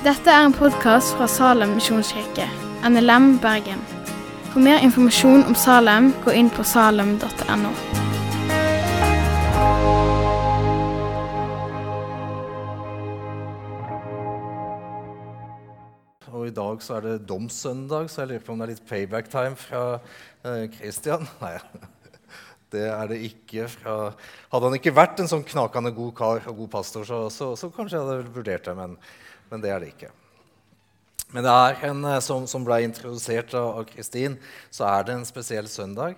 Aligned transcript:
Dette 0.00 0.32
er 0.32 0.46
en 0.46 0.54
podkast 0.56 1.10
fra 1.12 1.26
Salem 1.28 1.74
misjonskirke, 1.76 2.46
NLM 2.88 3.34
Bergen. 3.42 3.82
For 4.48 4.64
mer 4.64 4.80
informasjon 4.80 5.44
om 5.44 5.52
Salem, 5.52 6.08
gå 6.24 6.32
inn 6.40 6.48
på 6.48 6.64
salem.no. 6.64 7.74
Og 16.32 16.48
i 16.48 16.56
dag 16.56 16.80
så 16.80 16.96
er 16.96 17.04
det 17.04 17.28
domssøndag, 17.28 18.08
så 18.08 18.24
jeg 18.24 18.32
lurer 18.32 18.48
på 18.48 18.56
om 18.56 18.64
det 18.64 18.70
er 18.70 18.72
litt 18.72 18.88
payback 18.88 19.28
time 19.28 19.52
fra 19.68 19.86
eh. 20.48 20.80
Nei, 21.44 21.56
det 22.72 22.88
er 22.88 23.08
det 23.12 23.24
ikke. 23.28 23.68
Fra, 23.68 24.02
hadde 24.48 24.64
han 24.64 24.80
ikke 24.80 24.96
vært 24.96 25.20
en 25.20 25.28
sånn 25.28 25.44
knakende 25.44 25.92
god 25.92 26.14
kar 26.16 26.46
og 26.48 26.62
god 26.64 26.78
pastor, 26.80 27.04
så, 27.04 27.26
så, 27.28 27.52
så 27.52 27.68
kanskje 27.68 28.00
jeg 28.00 28.08
hadde 28.08 28.38
vurdert 28.38 28.64
det, 28.64 28.80
men, 28.80 29.02
men, 29.50 29.62
det 29.62 29.70
er 29.70 29.82
det 29.82 29.92
ikke. 29.92 30.10
Men 31.30 31.46
det 31.46 31.54
er 31.54 31.84
en 31.90 32.04
eh, 32.08 32.20
som, 32.24 32.46
som 32.50 32.64
ble 32.66 32.80
introdusert 32.86 33.54
av, 33.58 33.84
Kristin, 33.90 34.38
så 34.70 34.88
er 34.90 35.06
det 35.06 35.16
en 35.16 35.28
spesiell 35.28 35.68
søndag 35.70 36.16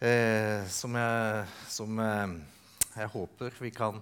eh, 0.00 0.64
som, 0.72 0.96
jeg, 0.96 1.44
som 1.68 2.00
eh, 2.00 2.36
jeg, 2.94 3.10
håper 3.16 3.58
vi 3.60 3.72
kan 3.74 4.00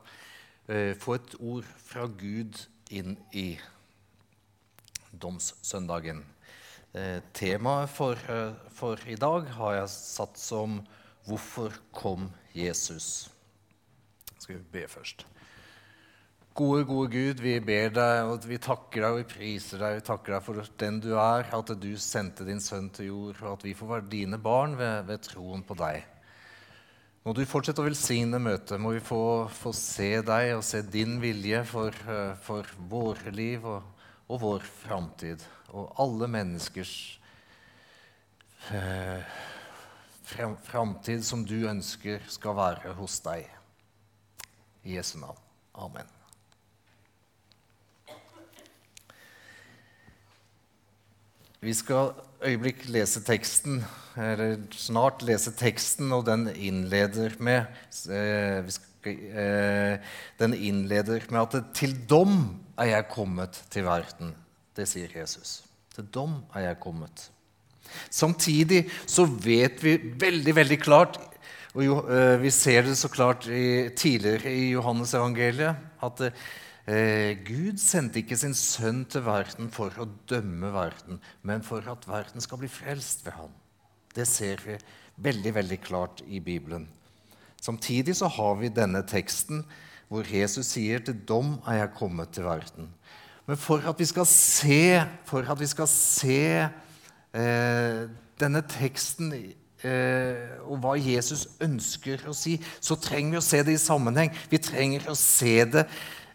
eh, 0.68 0.92
få 0.98 1.16
et 1.18 1.34
ord 1.40 1.66
fra 1.82 2.06
Gud 2.06 2.60
inn 2.92 3.16
i 3.34 3.48
domssøndagen. 5.12 6.22
Eh, 6.92 7.18
temaet 7.34 7.90
for, 7.90 8.18
eh, 8.28 8.54
for, 8.76 9.00
i 9.08 9.16
dag 9.16 9.48
har 9.56 9.74
jeg 9.80 9.88
satt 9.94 10.38
som 10.38 10.82
'Hvorfor 11.26 11.72
kom 11.92 12.32
Jesus?' 12.54 13.28
Skal 14.38 14.56
vi 14.56 14.62
be 14.72 14.88
først. 14.88 15.26
Gode, 16.52 16.84
gode 16.84 17.08
Gud, 17.12 17.40
vi 17.40 17.54
ber 17.64 17.94
deg 17.96 18.28
og 18.28 18.44
vi 18.44 18.58
takker 18.60 19.00
deg 19.00 19.14
og 19.14 19.20
vi 19.22 19.28
priser 19.30 19.80
deg. 19.80 20.00
Vi 20.00 20.06
takker 20.08 20.36
deg 20.36 20.44
for 20.44 20.72
den 20.82 21.00
du 21.00 21.12
er, 21.16 21.48
at 21.48 21.72
du 21.80 21.92
sendte 21.96 22.44
din 22.48 22.60
sønn 22.60 22.90
til 22.92 23.08
jord, 23.08 23.40
og 23.42 23.54
at 23.54 23.64
vi 23.64 23.76
får 23.78 23.92
være 23.94 24.10
dine 24.12 24.40
barn 24.42 24.76
ved, 24.76 25.06
ved 25.08 25.24
troen 25.24 25.64
på 25.64 25.78
deg. 25.80 26.04
Må 27.22 27.32
du 27.38 27.44
fortsette 27.46 27.80
å 27.80 27.86
velsigne 27.86 28.40
møtet. 28.42 28.80
Må 28.82 28.92
vi 28.96 29.00
få, 29.04 29.48
få 29.54 29.72
se 29.78 30.10
deg 30.26 30.56
og 30.56 30.64
se 30.66 30.82
din 30.82 31.20
vilje 31.22 31.62
for, 31.70 32.04
eh, 32.10 32.36
for 32.42 32.68
våre 32.90 33.32
liv 33.32 33.64
og 33.64 33.92
og 34.32 34.40
vår 34.40 34.64
framtid 34.64 35.42
og 35.72 35.92
alle 36.00 36.28
menneskers 36.30 36.94
eh, 38.72 39.34
framtid 40.68 41.24
som 41.26 41.44
du 41.44 41.58
ønsker 41.68 42.24
skal 42.32 42.56
være 42.56 42.96
hos 42.96 43.20
deg. 43.24 43.48
I 44.82 44.96
Jesu 44.96 45.18
navn. 45.20 45.38
Amen. 45.78 46.21
Vi 51.62 51.70
skal 51.78 52.10
øyeblikk 52.42 52.88
lese 52.90 53.20
teksten, 53.22 53.84
eller 54.18 54.56
snart 54.74 55.20
lese 55.22 55.52
teksten, 55.54 56.08
og 56.10 56.24
den 56.26 56.48
innleder 56.50 57.36
med 57.38 57.68
eh, 58.10 58.66
eh, 59.06 59.98
Den 60.40 60.56
innleder 60.58 61.22
med 61.30 61.40
at 61.40 61.64
'til 61.74 61.94
dom 62.10 62.58
er 62.76 62.84
jeg 62.84 63.08
kommet 63.08 63.62
til 63.70 63.86
verden'. 63.86 64.34
Det 64.76 64.88
sier 64.88 65.08
Jesus. 65.14 65.62
Til 65.94 66.04
dom 66.04 66.42
er 66.54 66.60
jeg 66.60 66.80
kommet. 66.80 67.30
Samtidig 68.10 68.90
så 69.06 69.24
vet 69.24 69.84
vi 69.84 70.00
veldig, 70.18 70.56
veldig 70.56 70.80
klart 70.80 71.20
og 71.74 72.10
eh, 72.10 72.42
Vi 72.42 72.50
ser 72.50 72.82
det 72.82 72.98
så 72.98 73.08
klart 73.08 73.46
tidligere 73.96 74.50
i 74.50 74.72
Johannes 74.72 75.14
evangeliet 75.14 75.76
at 76.02 76.32
eh, 76.86 77.38
Gud 77.46 77.78
sendte 77.82 78.22
ikke 78.22 78.38
sin 78.38 78.56
sønn 78.58 79.04
til 79.10 79.24
verden 79.26 79.70
for 79.72 79.94
å 80.00 80.08
dømme 80.30 80.72
verden, 80.74 81.20
men 81.42 81.64
for 81.66 81.86
at 81.90 82.08
verden 82.08 82.44
skal 82.44 82.62
bli 82.62 82.70
frelst 82.70 83.26
ved 83.26 83.36
ham. 83.38 83.54
Det 84.12 84.26
ser 84.28 84.60
vi 84.64 84.76
veldig, 85.22 85.54
veldig 85.54 85.80
klart 85.80 86.22
i 86.26 86.40
Bibelen. 86.40 86.88
Samtidig 87.62 88.16
så 88.18 88.26
har 88.26 88.56
vi 88.58 88.72
denne 88.74 89.04
teksten 89.06 89.62
hvor 90.12 90.26
Jesus 90.28 90.74
sier 90.74 91.00
til 91.00 91.16
dom 91.28 91.54
er 91.64 91.84
jeg 91.84 91.94
kommet 91.96 92.34
til 92.34 92.44
verden. 92.44 92.90
Men 93.46 93.58
for 93.58 93.82
at 93.88 93.98
vi 93.98 94.06
skal 94.06 94.26
se, 94.28 95.02
vi 95.58 95.68
skal 95.70 95.88
se 95.90 96.42
eh, 97.32 98.02
denne 98.38 98.62
teksten 98.68 99.32
eh, 99.32 100.58
og 100.66 100.82
hva 100.82 100.94
Jesus 100.98 101.46
ønsker 101.62 102.26
å 102.28 102.34
si, 102.36 102.58
så 102.80 102.98
trenger 103.00 103.36
vi 103.36 103.40
å 103.40 103.46
se 103.46 103.62
det 103.66 103.76
i 103.76 103.82
sammenheng. 103.82 104.30
Vi 104.50 104.60
trenger 104.62 105.08
å 105.10 105.16
se 105.18 105.62
det 105.64 105.86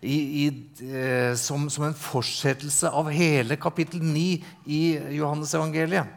i, 0.01 0.17
i, 0.45 0.45
eh, 0.85 1.33
som, 1.39 1.69
som, 1.73 1.87
en 1.87 1.97
fortsettelse 1.97 2.89
av 2.93 3.09
hele 3.13 3.57
kapittel 3.57 4.03
9 4.03 4.25
i 4.65 4.81
Johannes 5.17 5.55
evangeliet. 5.57 6.13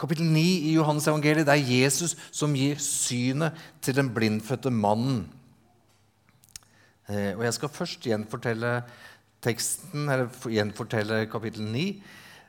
Kapittel 0.00 0.26
9 0.26 0.42
i 0.42 0.74
Johannes 0.74 1.06
evangeliet, 1.06 1.46
det 1.46 1.54
er 1.54 1.72
Jesus 1.76 2.16
som 2.34 2.54
gir 2.58 2.80
synet 2.82 3.54
til 3.84 3.96
den 3.98 4.10
blindfødte 4.14 4.72
mannen. 4.74 5.24
Eh, 7.08 7.32
og 7.36 7.44
jeg 7.46 7.58
skal 7.58 7.74
først 7.76 8.08
gjenfortelle 8.08 8.78
teksten, 9.44 10.08
eller 10.08 10.50
gjenfortelle 10.50 11.24
kapittel 11.30 11.68
9, 11.68 11.84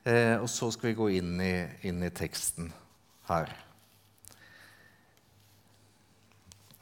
eh, 0.08 0.36
og 0.40 0.50
så 0.50 0.72
skal 0.74 0.92
vi 0.92 0.98
gå 0.98 1.12
inn 1.20 1.36
i, 1.44 1.56
inn 1.86 2.02
i 2.08 2.14
teksten 2.16 2.72
her. 3.30 3.52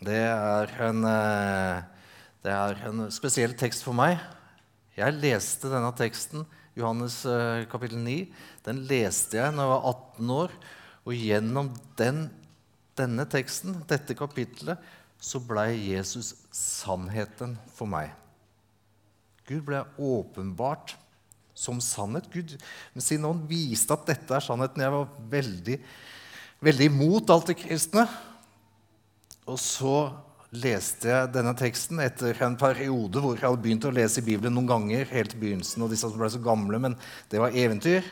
Det 0.04 0.20
er, 0.20 0.72
en, 0.84 1.06
det 2.44 2.52
er 2.52 2.80
en 2.90 3.06
spesiell 3.14 3.54
tekst 3.56 3.86
for 3.86 3.96
meg. 3.96 4.18
Jeg 4.98 5.16
leste 5.16 5.72
denne 5.72 5.92
teksten, 5.98 6.44
Johannes 6.76 7.22
kapittel 7.72 8.02
9, 8.02 8.18
den 8.66 8.82
leste 8.90 9.38
jeg 9.38 9.54
da 9.54 9.64
jeg 9.64 9.72
var 9.72 9.86
18 9.94 10.34
år. 10.36 10.56
Og 11.04 11.16
gjennom 11.16 11.70
den, 12.00 12.26
denne 13.00 13.26
teksten, 13.30 13.78
dette 13.90 14.16
kapittelet, 14.18 14.82
så 15.24 15.40
ble 15.40 15.70
Jesus 15.72 16.34
sannheten 16.52 17.56
for 17.76 17.88
meg. 17.88 18.12
Gud 19.48 19.64
ble 19.68 19.82
åpenbart 20.00 20.96
som 21.56 21.80
sannhet. 21.84 22.28
Gud 22.32 22.56
med 22.96 23.06
sin 23.06 23.24
ånd 23.28 23.48
viste 23.48 23.96
at 23.96 24.08
dette 24.10 24.36
er 24.36 24.44
sannheten. 24.44 24.84
Jeg 24.84 24.96
var 24.96 25.18
veldig, 25.32 25.80
veldig 26.64 26.92
imot 26.92 27.32
alt 27.34 27.52
det 27.52 27.60
kristne. 27.62 28.06
Og 29.48 29.60
så 29.60 29.96
leste 30.54 31.10
jeg 31.10 31.32
denne 31.34 31.54
teksten 31.58 32.02
etter 32.04 32.38
en 32.46 32.56
periode 32.60 33.22
hvor 33.22 33.38
jeg 33.38 33.46
hadde 33.48 33.64
begynt 33.64 33.88
å 33.90 33.94
lese 33.94 34.24
Bibelen 34.26 34.54
noen 34.54 34.70
ganger. 34.70 35.10
helt 35.10 35.34
i 35.34 35.42
begynnelsen, 35.42 35.82
og 35.82 35.90
disse 35.90 36.10
ble 36.14 36.30
så 36.30 36.42
gamle, 36.44 36.80
men 36.80 36.98
det 37.32 37.42
var 37.42 37.56
eventyr. 37.58 38.06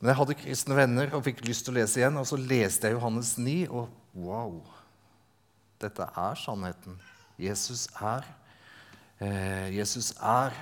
Men 0.00 0.12
jeg 0.12 0.20
hadde 0.22 0.38
kristne 0.40 0.76
venner 0.78 1.12
og 1.16 1.24
fikk 1.26 1.44
lyst 1.44 1.66
til 1.66 1.74
å 1.74 1.80
lese 1.80 2.00
igjen. 2.00 2.16
Og 2.16 2.26
så 2.28 2.38
leste 2.40 2.88
jeg 2.88 2.96
Johannes 2.96 3.34
9, 3.36 3.56
og 3.68 3.90
wow! 4.16 4.54
Dette 5.80 6.06
er 6.08 6.40
sannheten. 6.40 6.96
Jesus 7.40 7.86
er, 8.00 8.24
eh, 9.20 9.68
Jesus 9.76 10.12
er 10.16 10.56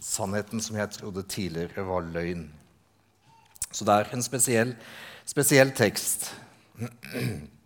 sannheten 0.00 0.60
som 0.60 0.76
jeg 0.76 0.96
trodde 0.96 1.24
tidligere 1.28 1.84
var 1.84 2.04
løgn. 2.08 2.48
Så 3.70 3.84
det 3.84 3.94
er 3.94 4.12
en 4.12 4.24
spesiell, 4.24 4.74
spesiell 5.28 5.72
tekst. 5.76 6.30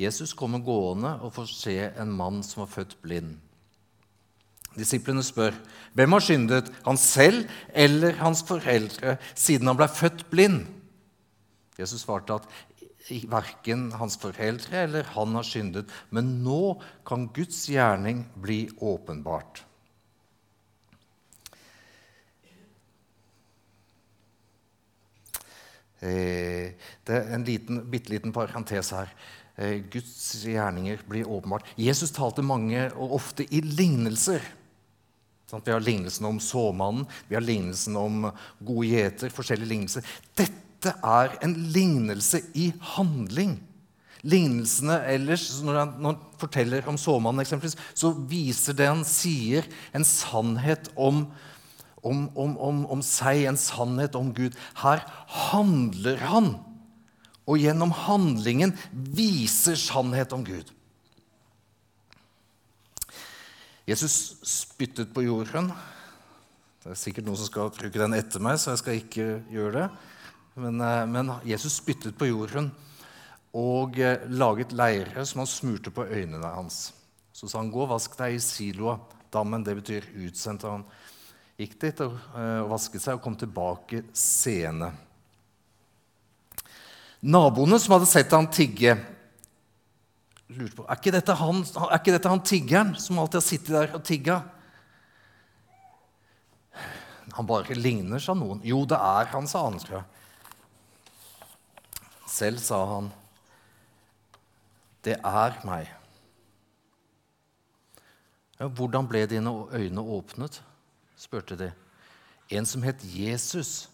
Jesus 0.00 0.32
kommer 0.36 0.62
gående 0.64 1.12
og 1.20 1.34
får 1.36 1.52
se 1.52 1.76
en 2.00 2.12
mann 2.16 2.40
som 2.46 2.64
var 2.64 2.72
født 2.72 2.96
blind. 3.04 3.36
Disiplene 4.78 5.22
spør 5.26 5.56
hvem 5.98 6.14
har 6.14 6.24
syndet, 6.24 6.70
han 6.86 6.98
selv 7.00 7.48
eller 7.74 8.16
hans 8.20 8.44
foreldre, 8.46 9.16
siden 9.34 9.68
han 9.68 9.78
ble 9.78 9.88
født 9.90 10.28
blind. 10.30 10.62
Jesus 11.80 12.04
svarte 12.04 12.38
at 12.38 12.46
verken 13.30 13.88
hans 13.98 14.16
foreldre 14.20 14.84
eller 14.84 15.08
han 15.16 15.34
har 15.34 15.46
syndet, 15.46 15.90
men 16.14 16.38
nå 16.44 16.78
kan 17.06 17.26
Guds 17.34 17.64
gjerning 17.72 18.22
bli 18.38 18.62
åpenbart. 18.78 19.64
Eh, 26.00 26.72
det 27.04 27.16
er 27.16 27.34
en 27.36 27.44
liten, 27.44 27.82
bitte 27.92 28.14
liten 28.14 28.32
parentes 28.32 28.94
her. 28.96 29.10
Eh, 29.60 29.82
Guds 29.92 30.44
gjerninger 30.44 31.02
blir 31.08 31.28
åpenbart. 31.28 31.66
Jesus 31.76 32.14
talte 32.16 32.42
mange 32.42 32.86
og 32.96 33.18
ofte 33.20 33.44
i 33.52 33.60
lignelser. 33.60 34.40
Vi 35.50 35.72
har 35.72 35.82
lignelsen 35.82 36.28
om 36.28 36.38
såmannen, 36.40 37.08
vi 37.28 37.34
har 37.34 37.42
lignelsen 37.42 37.96
om 37.98 38.30
gode 38.62 38.86
gjeter. 38.86 39.32
forskjellige 39.34 39.68
lignelser. 39.68 40.06
Dette 40.38 40.94
er 41.04 41.36
en 41.42 41.54
lignelse 41.74 42.40
i 42.54 42.72
handling. 42.94 43.58
Lignelsene 44.22 45.00
ellers, 45.10 45.62
når 45.64 45.78
han, 45.78 45.94
når 45.98 46.12
han 46.12 46.38
forteller 46.38 46.88
om 46.88 46.96
såmannen, 47.00 47.40
eksempelvis, 47.40 47.76
så 47.94 48.12
viser 48.12 48.76
det 48.76 48.88
han 48.88 49.04
sier, 49.04 49.66
en 49.92 50.04
sannhet 50.04 50.90
om, 50.94 51.26
om, 52.02 52.28
om, 52.36 52.84
om, 52.86 53.02
seg, 53.02 53.46
en 53.48 53.60
sannhet 53.60 54.16
om 54.16 54.32
Gud. 54.36 54.56
Her 54.84 55.02
handler 55.50 56.20
han, 56.30 56.54
og 57.48 57.58
gjennom 57.60 57.92
handlingen 57.94 58.74
viser 58.92 59.78
sannhet 59.80 60.34
om 60.36 60.44
Gud. 60.46 60.68
Jesus 63.88 64.36
spyttet 64.46 65.10
på 65.14 65.24
jorden. 65.24 65.72
Det 66.80 66.92
er 66.92 67.00
sikkert 67.00 67.26
noen 67.26 67.40
som 67.40 67.48
skal 67.48 67.72
bruke 67.74 68.00
den 68.00 68.14
etter 68.16 68.42
meg, 68.42 68.60
så 68.60 68.74
jeg 68.74 68.82
skal 68.82 69.00
ikke 69.00 69.26
gjøre 69.52 69.72
det. 69.76 69.88
Men, 70.60 70.80
eh, 70.84 71.06
men 71.06 71.32
Jesus 71.48 71.80
spyttet 71.80 72.16
på 72.18 72.28
jorden 72.28 72.70
og 73.56 73.98
eh, 73.98 74.22
laget 74.30 74.72
leire 74.76 75.24
som 75.26 75.42
han 75.42 75.50
smurte 75.50 75.92
på 75.94 76.06
øynene 76.06 76.54
hans. 76.54 76.92
Så 77.32 77.48
sa 77.48 77.58
han, 77.58 77.70
'Gå 77.72 77.82
og 77.82 77.94
vask 77.94 78.16
deg 78.18 78.34
i 78.34 78.38
siloa.' 78.38 79.00
Dammen, 79.30 79.62
det 79.62 79.76
betyr 79.78 80.08
utsendt. 80.26 80.66
Han 80.66 80.82
gikk 81.58 81.76
dit 81.80 82.00
og, 82.00 82.16
eh, 82.34 82.60
og 82.64 82.70
vasket 82.72 83.02
seg 83.02 83.14
og 83.14 83.22
kom 83.22 83.36
tilbake 83.36 84.02
seende. 84.12 84.90
Naboene 87.20 87.76
som 87.80 87.96
hadde 87.96 88.08
sett 88.08 88.32
han 88.32 88.48
tigge, 88.52 88.94
lurte 90.50 90.78
på 90.78 90.86
er 90.86 90.98
ikke 90.98 91.12
dette 91.14 91.36
han, 91.36 91.60
er 91.62 91.98
ikke 91.98 92.14
dette 92.16 92.32
han 92.32 92.42
tiggeren 92.46 92.94
som 92.98 93.20
alltid 93.20 93.38
har 93.40 93.46
sittet 93.46 93.74
der 93.76 93.94
og 93.98 94.04
tigga. 94.06 94.40
Han 97.36 97.46
bare 97.46 97.76
ligner, 97.76 98.18
sa 98.18 98.34
noen. 98.34 98.62
Jo, 98.66 98.82
det 98.88 98.98
er 98.98 99.28
han, 99.30 99.46
sa 99.46 99.62
andre. 99.68 100.02
Selv 102.30 102.62
sa 102.64 102.80
han, 102.96 103.12
det 105.06 105.16
er 105.16 105.60
meg. 105.64 105.92
Ja, 108.60 108.68
hvordan 108.68 109.08
ble 109.08 109.24
dine 109.28 109.52
øyne 109.72 110.02
åpnet? 110.04 110.60
spurte 111.20 111.56
de. 111.56 111.70
En 112.50 112.66
som 112.66 112.82
het 112.82 113.02
Jesus, 113.04 113.88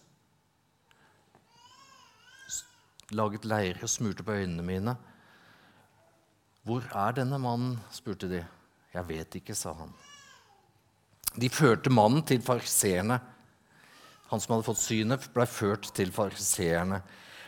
laget 3.15 3.45
leire 3.47 3.85
og 3.85 3.91
smurte 3.91 4.25
på 4.25 4.35
øynene 4.35 4.65
mine. 4.65 4.95
Hvor 6.67 6.83
er 6.91 7.15
denne 7.15 7.39
mannen? 7.39 7.77
spurte 7.91 8.27
de. 8.27 8.43
Jeg 8.93 9.07
vet 9.07 9.35
ikke, 9.39 9.55
sa 9.55 9.73
han. 9.77 9.93
De 11.37 11.49
førte 11.53 11.91
mannen 11.93 12.23
til 12.25 12.41
fariseerne. 12.41 13.19
Han 14.31 14.41
som 14.43 14.55
hadde 14.55 14.67
fått 14.67 14.81
synet, 14.81 15.29
ble 15.31 15.45
ført 15.47 15.87
til 15.95 16.11
fariseerne. 16.11 16.99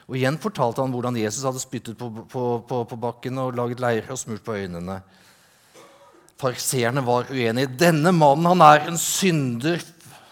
Og 0.08 0.16
Igjen 0.18 0.40
fortalte 0.42 0.82
han 0.82 0.94
hvordan 0.94 1.20
Jesus 1.20 1.44
hadde 1.46 1.62
spyttet 1.62 1.98
på, 2.00 2.08
på, 2.32 2.44
på, 2.66 2.84
på 2.88 3.00
bakken 3.02 3.42
og 3.42 3.58
laget 3.58 3.82
leire 3.84 4.16
og 4.16 4.22
smurt 4.22 4.46
på 4.46 4.56
øynene. 4.56 5.02
Fariseerne 6.40 7.04
var 7.06 7.28
uenige. 7.30 7.74
Denne 7.82 8.14
mannen 8.16 8.48
han 8.48 8.64
er 8.64 8.88
en 8.88 8.98
synder. 9.02 9.84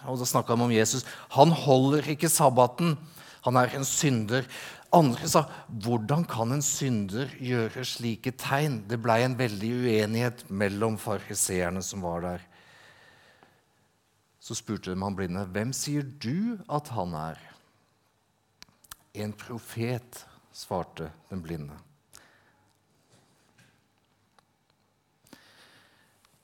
Og 0.07 0.21
da 0.21 0.25
snakka 0.29 0.55
han 0.55 0.63
om 0.69 0.71
Jesus. 0.71 1.03
Han 1.35 1.51
holder 1.51 2.07
ikke 2.13 2.31
sabbaten. 2.31 2.95
Han 3.43 3.59
er 3.59 3.75
en 3.75 3.85
synder. 3.85 4.47
Andre 4.93 5.27
sa, 5.27 5.43
'Hvordan 5.67 6.23
kan 6.25 6.51
en 6.51 6.61
synder 6.61 7.27
gjøre 7.39 7.83
slike 7.83 8.31
tegn?' 8.31 8.87
Det 8.87 9.01
blei 9.01 9.23
en 9.23 9.35
veldig 9.35 9.71
uenighet 9.83 10.49
mellom 10.49 10.97
fariseerne 10.97 11.83
som 11.83 12.01
var 12.01 12.21
der. 12.21 12.41
Så 14.39 14.55
spurte 14.55 14.93
de 14.93 15.01
han 15.01 15.15
blinde, 15.15 15.45
'Hvem 15.45 15.73
sier 15.73 16.03
du 16.03 16.63
at 16.69 16.87
han 16.87 17.13
er?' 17.13 17.39
En 19.13 19.33
profet, 19.33 20.25
svarte 20.53 21.11
den 21.29 21.41
blinde. 21.41 21.73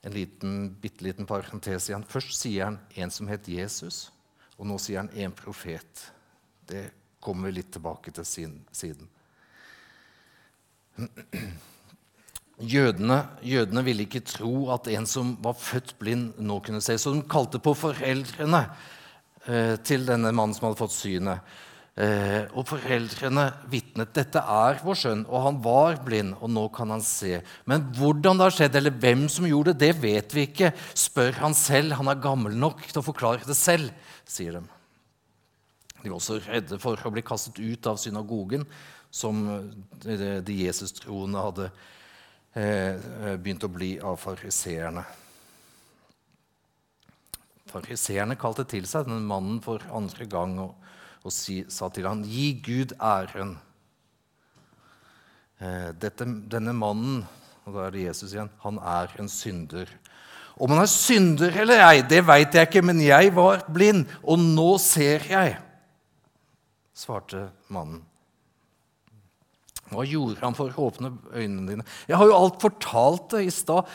En 0.02 0.12
liten, 0.12 0.74
bitte 0.74 1.04
liten 1.04 1.26
parentes 1.26 1.88
igjen. 1.88 2.04
Først 2.04 2.34
sier 2.36 2.64
han 2.64 2.80
en 2.94 3.10
som 3.10 3.26
het 3.26 3.48
Jesus, 3.48 4.10
og 4.58 4.66
nå 4.66 4.78
sier 4.78 4.98
han 4.98 5.10
en 5.16 5.32
profet. 5.32 6.12
Det 6.68 6.92
kommer 7.24 7.48
vi 7.48 7.58
litt 7.58 7.72
tilbake 7.74 8.12
til 8.14 8.26
siden. 8.28 9.08
Jødene, 12.62 13.18
jødene, 13.42 13.82
ville 13.82 14.04
ikke 14.06 14.22
tro 14.22 14.68
at 14.74 14.86
en 14.92 15.08
som 15.10 15.34
var 15.42 15.56
født 15.58 15.96
blind, 15.98 16.36
nå 16.38 16.60
kunne 16.62 16.82
se. 16.84 16.94
Så 17.00 17.10
de 17.14 17.24
kalte 17.26 17.58
på 17.58 17.74
foreldrene 17.74 18.60
eh, 19.48 19.74
til 19.82 20.06
denne 20.06 20.30
mannen 20.30 20.54
som 20.54 20.68
hadde 20.68 20.78
fått 20.78 20.94
synet. 20.94 21.56
Eh, 21.94 22.46
og 22.58 22.66
foreldrene 22.66 23.48
vitnet 23.70 24.14
dette 24.14 24.38
er 24.38 24.80
vår 24.82 24.96
sønn, 24.98 25.26
og 25.26 25.44
han 25.48 25.58
var 25.62 25.98
blind, 26.06 26.36
og 26.38 26.50
nå 26.50 26.64
kan 26.74 26.94
han 26.94 27.02
se. 27.06 27.40
Men 27.70 27.88
hvordan 27.98 28.38
det 28.38 28.48
har 28.48 28.56
skjedd, 28.60 28.78
eller 28.78 29.02
hvem 29.02 29.26
som 29.30 29.50
gjorde 29.50 29.74
det, 29.74 29.90
det 29.90 30.02
vet 30.02 30.34
vi 30.38 30.46
ikke. 30.48 30.72
Spør 30.94 31.42
han 31.42 31.58
selv. 31.58 31.98
Han 31.98 32.10
er 32.10 32.22
gammel 32.22 32.54
nok 32.58 32.86
til 32.86 33.02
å 33.02 33.06
forklare 33.06 33.46
det 33.46 33.58
selv, 33.58 33.90
sier 34.30 34.60
de. 34.60 34.64
De 36.04 36.12
var 36.12 36.20
også 36.20 36.36
redde 36.44 36.76
for 36.82 37.00
å 37.00 37.10
bli 37.14 37.24
kastet 37.24 37.56
ut 37.62 37.86
av 37.88 37.96
synagogen, 37.96 38.66
som 39.08 39.40
eh, 40.04 40.40
de 40.44 40.56
Jesus-troende 40.58 41.44
hadde 41.46 41.68
eh, 42.52 43.36
begynt 43.40 43.64
å 43.64 43.72
bli 43.72 43.94
av 44.04 44.18
fariseerne. 44.20 45.06
Fariseerne 47.72 48.36
kalte 48.36 48.66
til 48.68 48.84
seg 48.86 49.08
denne 49.08 49.24
mannen 49.24 49.62
for 49.64 49.80
andre 49.96 50.28
gang 50.28 50.58
og, 50.60 50.76
og 51.24 51.32
si, 51.32 51.62
sa 51.72 51.88
til 51.88 52.04
ham, 52.10 52.20
'Gi 52.20 52.52
Gud 52.60 52.92
æren'. 53.00 53.56
Eh, 55.64 55.90
dette, 55.96 56.28
denne 56.52 56.76
mannen, 56.76 57.22
og 57.64 57.78
da 57.78 57.86
er 57.86 57.94
det 57.94 58.08
Jesus 58.10 58.34
igjen, 58.34 58.52
han 58.60 58.76
er 58.76 59.14
en 59.22 59.30
synder. 59.32 59.88
Om 60.60 60.74
han 60.74 60.84
er 60.84 60.90
synder 60.90 61.62
eller 61.64 61.80
ei, 61.88 62.02
det 62.04 62.26
veit 62.28 62.52
jeg 62.52 62.68
ikke, 62.68 62.84
men 62.84 63.00
jeg 63.00 63.32
var 63.32 63.64
blind, 63.72 64.04
og 64.20 64.42
nå 64.42 64.74
ser 64.82 65.24
jeg 65.32 65.56
svarte 66.94 67.48
mannen. 67.72 68.02
Hva 69.90 70.04
gjorde 70.08 70.40
han 70.40 70.56
for 70.56 70.72
å 70.72 70.88
åpne 70.88 71.10
øynene 71.34 71.66
dine? 71.68 71.86
Jeg 72.08 72.16
har 72.18 72.30
jo 72.30 72.36
alt 72.38 72.62
fortalt 72.62 73.28
det 73.34 73.44
i 73.44 73.52
stad. 73.52 73.90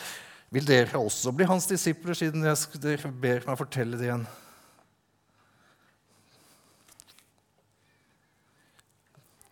Vil 0.54 0.66
dere 0.66 1.00
også 1.00 1.32
bli 1.34 1.46
hans 1.46 1.66
disipler, 1.70 2.14
siden 2.18 2.46
dere 2.46 3.10
ber 3.10 3.44
meg 3.46 3.58
fortelle 3.58 3.98
det 3.98 4.08
igjen? 4.08 4.24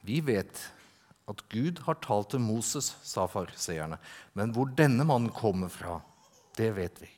Vi 0.08 0.22
vet 0.24 0.62
at 1.28 1.42
Gud 1.52 1.82
har 1.84 1.98
talt 2.00 2.32
til 2.32 2.40
Moses, 2.40 2.94
sa 3.04 3.26
fariseerne. 3.28 3.98
Men 4.38 4.54
hvor 4.56 4.70
denne 4.78 5.04
mannen 5.04 5.32
kommer 5.34 5.68
fra, 5.72 5.98
det 6.56 6.70
vet 6.78 7.02
vi. 7.02 7.10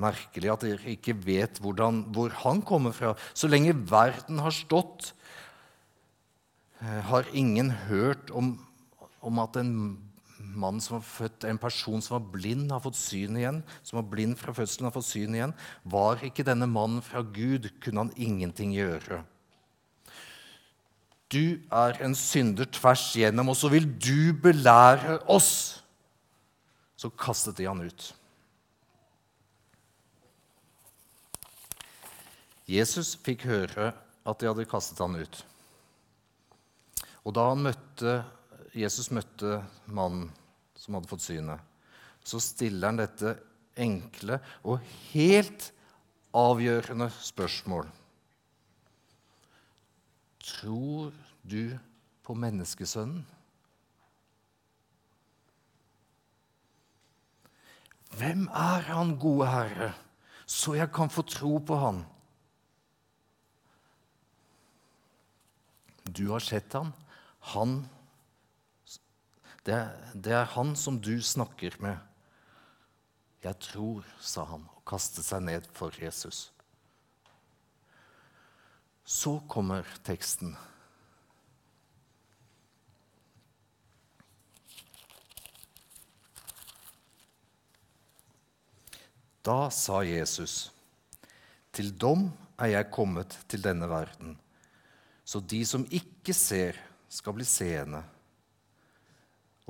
Merkelig 0.00 0.52
at 0.52 0.64
dere 0.64 0.94
ikke 0.94 1.16
vet 1.24 1.60
hvordan, 1.62 2.04
hvor 2.14 2.32
han 2.42 2.62
kommer 2.66 2.94
fra. 2.96 3.14
Så 3.34 3.50
lenge 3.50 3.76
verden 3.90 4.40
har 4.40 4.54
stått, 4.54 5.12
eh, 6.80 7.00
har 7.10 7.28
ingen 7.32 7.70
hørt 7.90 8.30
om, 8.30 8.56
om 9.20 9.42
at 9.42 9.56
en 9.60 9.74
mann 10.40 10.80
som 10.80 10.98
var 10.98 11.04
født, 11.06 11.44
en 11.44 11.60
person 11.60 12.02
som 12.02 12.16
var 12.18 12.30
blind, 12.32 12.70
har 12.72 12.82
fått 12.82 12.98
syn 12.98 13.36
igjen. 13.38 13.60
Som 13.82 14.00
var 14.00 14.08
blind 14.10 14.38
fra 14.40 14.54
fødselen, 14.56 14.88
har 14.88 14.94
fått 14.94 15.10
syn 15.10 15.36
igjen. 15.36 15.54
Var 15.84 16.24
ikke 16.26 16.46
denne 16.46 16.68
mannen 16.70 17.02
fra 17.04 17.22
Gud, 17.22 17.70
kunne 17.82 18.06
han 18.06 18.14
ingenting 18.16 18.72
gjøre. 18.76 19.22
Du 21.30 21.60
er 21.70 22.00
en 22.02 22.16
synder 22.18 22.66
tvers 22.74 23.04
gjennom, 23.14 23.52
og 23.52 23.58
så 23.58 23.70
vil 23.70 23.86
du 23.86 24.32
belære 24.34 25.20
oss. 25.30 25.82
Så 26.98 27.12
kastet 27.14 27.60
de 27.60 27.68
han 27.68 27.84
ut. 27.86 28.10
Jesus 32.70 33.16
fikk 33.18 33.48
høre 33.50 33.90
at 34.28 34.40
de 34.40 34.46
hadde 34.46 34.68
kastet 34.70 35.00
han 35.02 35.16
ut. 35.18 35.40
Og 37.26 37.34
da 37.34 37.48
møtte, 37.58 38.20
Jesus 38.76 39.10
møtte 39.10 39.58
mannen 39.90 40.28
som 40.78 40.96
hadde 40.96 41.10
fått 41.10 41.26
synet, 41.26 41.58
så 42.22 42.38
stiller 42.42 42.92
han 42.92 43.00
dette 43.00 43.34
enkle 43.80 44.38
og 44.62 44.84
helt 45.10 45.70
avgjørende 46.36 47.10
spørsmål. 47.20 47.88
Tror 50.40 51.10
du 51.42 51.74
på 52.24 52.36
menneskesønnen? 52.38 53.26
Hvem 58.20 58.46
er 58.52 58.88
han, 58.90 59.12
gode 59.22 59.46
Herre, 59.46 59.92
så 60.46 60.74
jeg 60.74 60.90
kan 60.92 61.12
få 61.12 61.22
tro 61.26 61.58
på 61.62 61.76
han? 61.78 62.02
Du 66.10 66.28
har 66.32 66.42
sett 66.42 66.72
han. 66.74 66.92
Han 67.54 67.80
det 69.66 69.76
det 70.14 70.32
er 70.34 70.48
han 70.56 70.74
som 70.76 70.98
du 71.00 71.20
snakker 71.22 71.76
med. 71.82 71.98
Jeg 73.44 73.56
tror, 73.64 74.04
sa 74.20 74.44
han 74.44 74.66
og 74.68 74.82
kastet 74.88 75.24
seg 75.24 75.44
ned 75.44 75.68
for 75.76 75.94
Jesus. 75.96 76.50
Så 79.04 79.38
kommer 79.48 79.86
teksten. 80.04 80.56
Da 89.40 89.70
sa 89.72 90.02
Jesus, 90.04 90.68
til 91.72 91.94
dom 91.96 92.28
er 92.60 92.74
jeg 92.74 92.92
kommet 92.92 93.38
til 93.48 93.62
denne 93.64 93.88
verden 93.88 94.36
så 95.30 95.38
de 95.38 95.60
som 95.66 95.84
ikke 95.94 96.34
ser, 96.34 96.78
skal 97.10 97.36
bli 97.36 97.44
seende, 97.46 98.00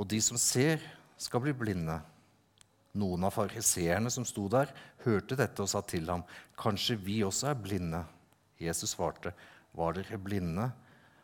og 0.01 0.07
de 0.09 0.21
som 0.25 0.39
ser, 0.41 0.81
skal 1.21 1.43
bli 1.45 1.53
blinde. 1.53 1.99
Noen 2.97 3.27
av 3.29 3.35
fariseerne 3.37 4.09
som 4.13 4.25
sto 4.25 4.47
der, 4.49 4.73
hørte 5.05 5.37
dette 5.37 5.61
og 5.61 5.69
sa 5.69 5.83
til 5.85 6.09
ham, 6.09 6.25
'Kanskje 6.57 6.97
vi 6.97 7.21
også 7.25 7.51
er 7.51 7.61
blinde?' 7.61 8.07
Jesus 8.59 8.97
svarte, 8.97 9.35
'Var 9.77 9.93
dere 9.93 10.19
blinde, 10.19 10.73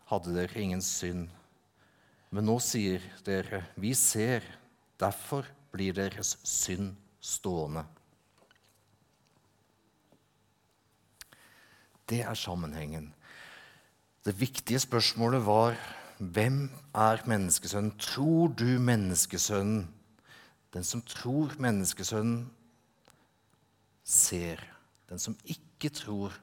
hadde 0.07 0.35
dere 0.35 0.61
ingen 0.61 0.83
synd.' 0.83 1.31
Men 2.31 2.45
nå 2.45 2.61
sier 2.61 3.01
dere, 3.25 3.65
'Vi 3.77 3.95
ser, 3.95 4.43
derfor 5.01 5.47
blir 5.73 5.93
deres 5.93 6.37
synd 6.45 6.95
stående.' 7.21 7.87
Det 12.07 12.21
er 12.21 12.35
sammenhengen. 12.35 13.15
Det 14.27 14.41
viktige 14.41 14.79
spørsmålet 14.83 15.45
var 15.47 15.77
hvem 16.19 16.71
er 16.95 17.21
menneskesønnen? 17.31 17.93
Tror 17.99 18.49
du 18.59 18.65
menneskesønnen? 18.83 19.85
Den 20.75 20.85
som 20.85 21.03
tror 21.03 21.53
menneskesønnen, 21.63 22.51
ser. 24.05 24.59
Den 25.09 25.19
som 25.19 25.37
ikke 25.45 25.89
tror, 25.95 26.35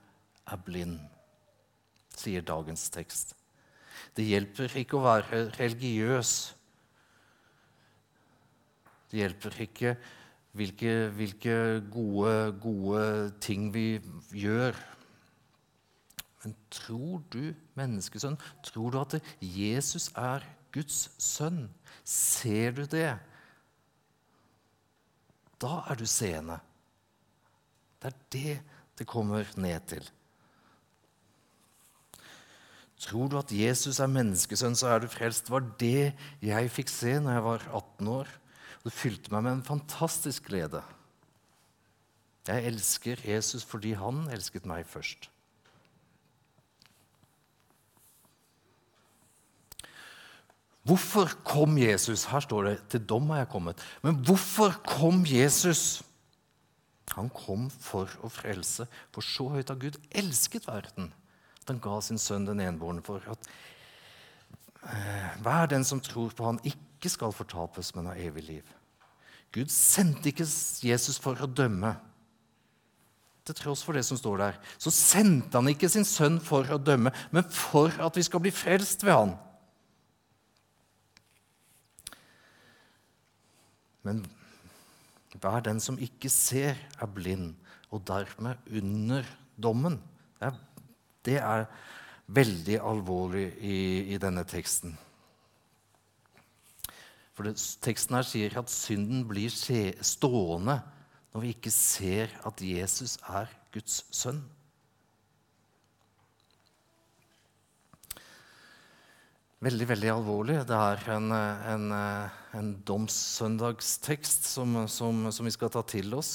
er 0.47 0.59
blind, 0.59 0.99
sier 2.15 2.43
dagens 2.43 2.89
tekst. 2.91 3.35
Det 4.15 4.25
hjelper 4.27 4.75
ikke 4.79 4.97
å 4.99 5.03
være 5.03 5.43
religiøs. 5.59 6.31
Det 9.11 9.21
hjelper 9.21 9.59
ikke 9.67 9.95
hvilke, 10.55 10.95
hvilke 11.19 11.55
gode, 11.91 12.35
gode 12.63 13.05
ting 13.43 13.71
vi 13.75 13.87
gjør. 14.31 14.75
Men 16.43 16.55
tror 16.73 17.21
du, 17.31 17.53
menneskesønn, 17.79 18.35
tror 18.67 18.91
du 18.91 18.99
at 18.99 19.15
Jesus 19.39 20.09
er 20.19 20.43
Guds 20.75 21.07
sønn? 21.21 21.69
Ser 22.03 22.75
du 22.75 22.83
det? 22.89 23.13
Da 25.63 25.79
er 25.87 25.99
du 25.99 26.05
seende. 26.09 26.59
Det 28.01 28.11
er 28.11 28.19
det 28.35 28.57
det 28.99 29.07
kommer 29.09 29.47
ned 29.57 29.87
til. 29.89 30.05
Tror 33.03 33.27
du 33.31 33.37
at 33.39 33.51
Jesus 33.51 33.99
er 33.99 34.11
menneskesønn, 34.11 34.75
så 34.79 34.93
er 34.93 35.03
du 35.03 35.09
frelst. 35.11 35.47
Det 35.47 35.55
var 35.55 35.65
det 35.79 36.13
jeg 36.43 36.71
fikk 36.71 36.91
se 36.91 37.17
når 37.19 37.37
jeg 37.37 37.45
var 37.47 37.65
18 37.79 38.11
år. 38.13 38.31
Det 38.83 38.93
fylte 38.95 39.31
meg 39.33 39.43
med 39.43 39.57
en 39.57 39.67
fantastisk 39.67 40.47
glede. 40.51 40.83
Jeg 42.47 42.67
elsker 42.67 43.23
Jesus 43.23 43.63
fordi 43.67 43.93
han 43.95 44.25
elsket 44.31 44.67
meg 44.67 44.87
først. 44.87 45.29
Hvorfor 50.83 51.31
kom 51.47 51.77
Jesus? 51.79 52.25
Her 52.27 52.43
står 52.43 52.63
det 52.63 52.89
'til 52.89 53.05
dom 53.07 53.29
har 53.29 53.37
jeg 53.37 53.47
kommet'. 53.47 53.79
Men 54.01 54.15
hvorfor 54.15 54.69
kom 54.83 55.23
Jesus? 55.25 56.03
Han 57.15 57.29
kom 57.29 57.69
for 57.69 58.09
å 58.23 58.29
frelse, 58.31 58.87
for 59.13 59.21
så 59.21 59.49
høyt 59.49 59.69
har 59.69 59.75
Gud 59.75 59.97
elsket 60.11 60.67
verden. 60.67 61.13
At 61.61 61.67
han 61.67 61.79
ga 61.79 61.99
sin 62.01 62.17
sønn 62.17 62.45
den 62.45 62.59
enbårne 62.59 63.03
for 63.05 63.23
at 63.31 63.49
eh, 64.83 65.41
hver 65.43 65.69
den 65.71 65.83
som 65.83 66.01
tror 66.03 66.33
på 66.35 66.45
han 66.45 66.59
ikke 66.63 67.09
skal 67.09 67.31
fortapes, 67.31 67.95
men 67.95 68.05
ha 68.05 68.15
evig 68.19 68.47
liv. 68.47 68.63
Gud 69.53 69.69
sendte 69.69 70.31
ikke 70.31 70.47
Jesus 70.83 71.19
for 71.21 71.37
å 71.39 71.47
dømme. 71.47 71.93
Til 73.45 73.55
tross 73.55 73.83
for 73.83 73.93
det 73.93 74.05
som 74.07 74.17
står 74.17 74.37
der, 74.39 74.59
så 74.79 74.91
sendte 74.91 75.59
han 75.59 75.67
ikke 75.67 75.89
sin 75.91 76.07
sønn 76.07 76.39
for 76.41 76.67
å 76.71 76.79
dømme, 76.79 77.11
men 77.31 77.43
for 77.51 77.91
at 78.01 78.15
vi 78.15 78.23
skal 78.23 78.39
bli 78.43 78.51
frelst 78.55 79.03
ved 79.03 79.13
han. 79.13 79.35
Men 84.03 84.23
hver 85.39 85.63
den 85.65 85.79
som 85.81 85.97
ikke 86.01 86.29
ser, 86.29 86.77
er 87.01 87.09
blind, 87.09 87.53
og 87.93 88.03
dermed 88.07 88.59
under 88.73 89.25
dommen. 89.61 89.99
Det 90.39 90.47
er, 90.49 90.59
det 91.25 91.37
er 91.39 91.65
veldig 92.27 92.79
alvorlig 92.81 93.47
i, 93.61 93.77
i 94.13 94.19
denne 94.21 94.43
teksten. 94.47 94.95
For 97.33 97.47
det, 97.47 97.55
Teksten 97.81 98.17
her 98.17 98.25
sier 98.27 98.57
at 98.61 98.71
synden 98.71 99.23
blir 99.29 99.53
stående 99.53 100.79
når 101.33 101.41
vi 101.41 101.53
ikke 101.55 101.73
ser 101.73 102.33
at 102.45 102.61
Jesus 102.61 103.17
er 103.25 103.49
Guds 103.73 104.03
sønn. 104.13 104.43
Veldig 109.63 109.87
veldig 109.89 110.09
alvorlig. 110.11 110.57
Det 110.67 110.77
er 110.77 111.03
en, 111.15 111.29
en, 111.33 111.85
en 112.57 112.71
domssøndagstekst 112.87 114.47
som, 114.49 114.83
som, 114.91 115.27
som, 115.31 115.47
vi 115.47 115.53
skal 115.55 115.71
ta 115.73 115.83
til 115.87 116.13
oss. 116.17 116.33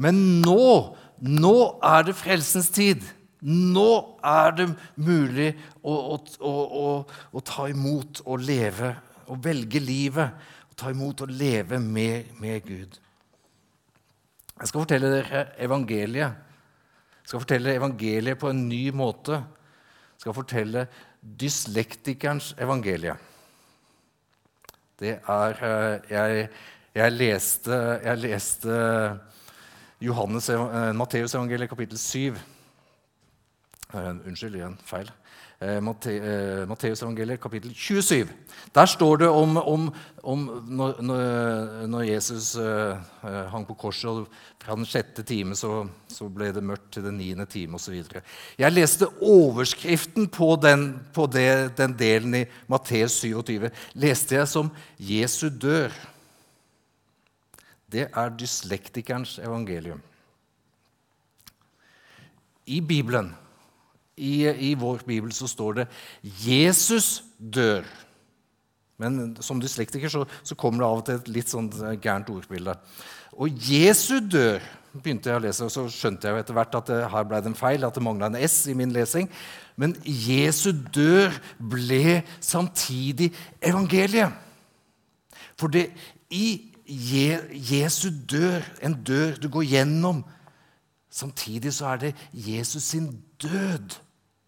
Men 0.00 0.40
nå, 0.44 0.96
nå 1.26 1.56
er 1.84 2.06
det 2.06 2.16
frelsens 2.18 2.70
tid. 2.74 3.04
Nå 3.40 3.90
er 4.26 4.56
det 4.56 4.68
mulig 5.00 5.50
å, 5.80 5.94
å, 6.14 6.16
å, 6.46 6.86
å 7.32 7.44
ta 7.44 7.68
imot 7.72 8.22
og 8.26 8.44
leve, 8.44 8.94
å 9.30 9.38
velge 9.40 9.82
livet. 9.82 10.48
Å 10.70 10.78
ta 10.84 10.92
imot 10.94 11.24
og 11.26 11.32
leve 11.32 11.80
med, 11.82 12.34
med 12.40 12.64
Gud. 12.66 12.98
Jeg 14.60 14.68
skal 14.68 14.84
fortelle 14.84 15.10
dere 15.12 15.46
evangeliet. 15.60 16.48
Jeg 17.20 17.32
skal 17.32 17.42
fortelle 17.42 17.76
evangeliet 17.78 18.38
på 18.40 18.50
en 18.52 18.66
ny 18.68 18.84
måte. 18.96 19.40
Jeg 19.40 20.26
skal 20.26 20.36
fortelle 20.36 20.84
dyslektikerens 21.20 22.54
evangelie. 22.58 23.16
Det 25.00 25.18
er 25.28 25.64
eh, 25.64 26.10
Jeg, 26.10 26.48
jeg, 26.94 27.12
leste, 27.12 27.76
jeg 28.04 28.18
leste 28.18 28.70
eh, 30.70 30.92
Matteus 30.96 31.34
evangeliet 31.34 31.68
kapittel 31.68 31.98
7. 31.98 32.36
Uh, 33.90 34.12
unnskyld, 34.28 34.54
igjen 34.54 34.76
feil. 34.86 35.08
Uh, 35.60 35.80
Matteus 35.82 37.02
evangeliet 37.02 37.40
kapittel 37.42 37.72
27. 37.74 38.28
Der 38.74 38.86
står 38.86 39.16
det 39.24 39.28
om, 39.28 39.56
om, 39.58 39.88
om 40.22 40.44
når, 40.68 41.00
når, 41.90 42.04
Jesus 42.06 42.52
uh, 42.54 42.94
hang 43.50 43.66
på 43.66 43.74
korset, 43.82 44.06
og 44.08 44.62
fra 44.62 44.76
den 44.78 44.86
sjette 44.86 45.24
time 45.26 45.58
så, 45.58 45.82
så, 46.08 46.28
ble 46.30 46.52
det 46.54 46.62
mørkt 46.62 46.92
til 46.94 47.08
den 47.08 47.18
niende 47.18 47.48
time 47.50 47.80
osv. 47.80 47.98
Jeg 48.58 48.76
leste 48.76 49.10
overskriften 49.18 50.30
på, 50.30 50.52
den, 50.62 50.92
på 51.12 51.26
det, 51.26 51.74
den 51.80 51.98
delen 51.98 52.38
i 52.44 52.46
Matteus 52.70 53.18
27 53.24 53.72
leste 53.98 54.38
jeg 54.38 54.48
som 54.48 54.70
'Jesu 55.00 55.50
dør'. 55.50 55.98
Det 57.90 58.06
er 58.06 58.36
dyslektikerens 58.38 59.38
evangelium. 59.42 60.00
I 62.70 62.80
Bibelen, 62.80 63.34
i, 64.20 64.34
i 64.70 64.74
vår 64.78 65.04
bibel, 65.06 65.32
så 65.32 65.48
står 65.48 65.80
det 65.80 65.86
'Jesus 66.22 67.22
dør'. 67.40 67.88
Men 69.00 69.36
som 69.40 69.60
dyslektiker 69.60 70.12
så, 70.12 70.26
så 70.44 70.54
kommer 70.54 70.82
det 70.82 70.88
av 70.90 70.98
og 71.00 71.06
til 71.06 71.14
et 71.16 71.28
litt 71.32 71.48
sånn 71.48 71.70
gærent 72.02 72.28
ordbilde. 72.28 72.74
Og 73.32 73.48
Jesu 73.48 74.20
dør 74.20 74.60
begynte 74.92 75.30
jeg 75.30 75.38
å 75.38 75.42
lese, 75.44 75.64
og 75.64 75.72
så 75.72 75.86
skjønte 75.88 76.28
jeg 76.28 76.34
jo 76.34 76.42
etter 76.42 76.56
hvert 76.56 76.74
at 76.76 76.90
det, 76.90 76.98
her 77.08 77.24
ble 77.24 77.40
det 77.40 77.52
en 77.52 77.56
feil, 77.56 77.86
at 77.86 77.96
det 77.96 78.02
mangla 78.04 78.28
en 78.28 78.36
S 78.36 78.66
i 78.68 78.74
min 78.76 78.92
lesing. 78.92 79.30
Men 79.80 79.94
Jesu 80.04 80.72
dør 80.72 81.32
ble 81.56 82.20
samtidig 82.44 83.30
evangeliet. 83.62 84.34
For 85.56 85.72
det 85.72 85.88
i 86.30 86.66
Je, 86.90 87.38
Jesu 87.54 88.08
dør, 88.10 88.64
en 88.82 88.96
dør 89.06 89.36
du 89.38 89.46
går 89.46 89.68
gjennom 89.76 90.24
Samtidig 91.10 91.72
så 91.74 91.86
er 91.90 91.96
det 91.96 92.10
Jesus 92.32 92.82
sin 92.92 93.08
død 93.42 93.96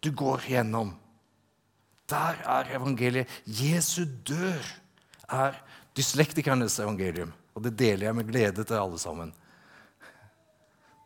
du 0.03 0.11
går 0.11 0.43
gjennom. 0.51 0.91
Der 2.11 2.41
er 2.43 2.73
evangeliet. 2.75 3.29
Jesu 3.47 4.03
dør 4.27 4.59
er 5.31 5.55
dyslektikernes 5.97 6.79
evangelium. 6.83 7.31
Og 7.53 7.63
det 7.63 7.75
deler 7.79 8.09
jeg 8.09 8.17
med 8.17 8.27
glede 8.27 8.65
til 8.65 8.79
alle 8.79 8.99
sammen. 8.99 9.31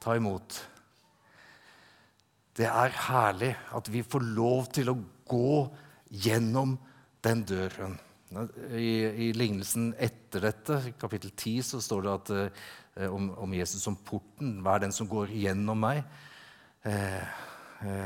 Ta 0.01 0.15
imot. 0.17 0.57
Det 2.57 2.65
er 2.65 2.95
herlig 3.07 3.53
at 3.77 3.89
vi 3.93 4.01
får 4.01 4.25
lov 4.33 4.69
til 4.73 4.89
å 4.89 4.97
gå 5.29 5.55
gjennom 6.25 6.77
den 7.25 7.43
døren. 7.45 7.97
I, 8.75 9.27
i 9.27 9.27
lignelsen 9.35 9.91
etter 10.03 10.47
dette, 10.49 10.79
kapittel 10.99 11.31
10, 11.31 11.61
så 11.63 11.81
står 11.83 12.01
det 12.03 12.13
at, 12.13 12.31
eh, 12.97 13.11
om, 13.13 13.29
om, 13.37 13.53
Jesus 13.55 13.85
som 13.85 13.95
porten. 13.95 14.57
Hver 14.65 14.81
den 14.83 14.95
som 14.95 15.07
går 15.07 15.31
gjennom 15.31 15.79
meg. 15.79 16.01
Eh, 16.87 17.23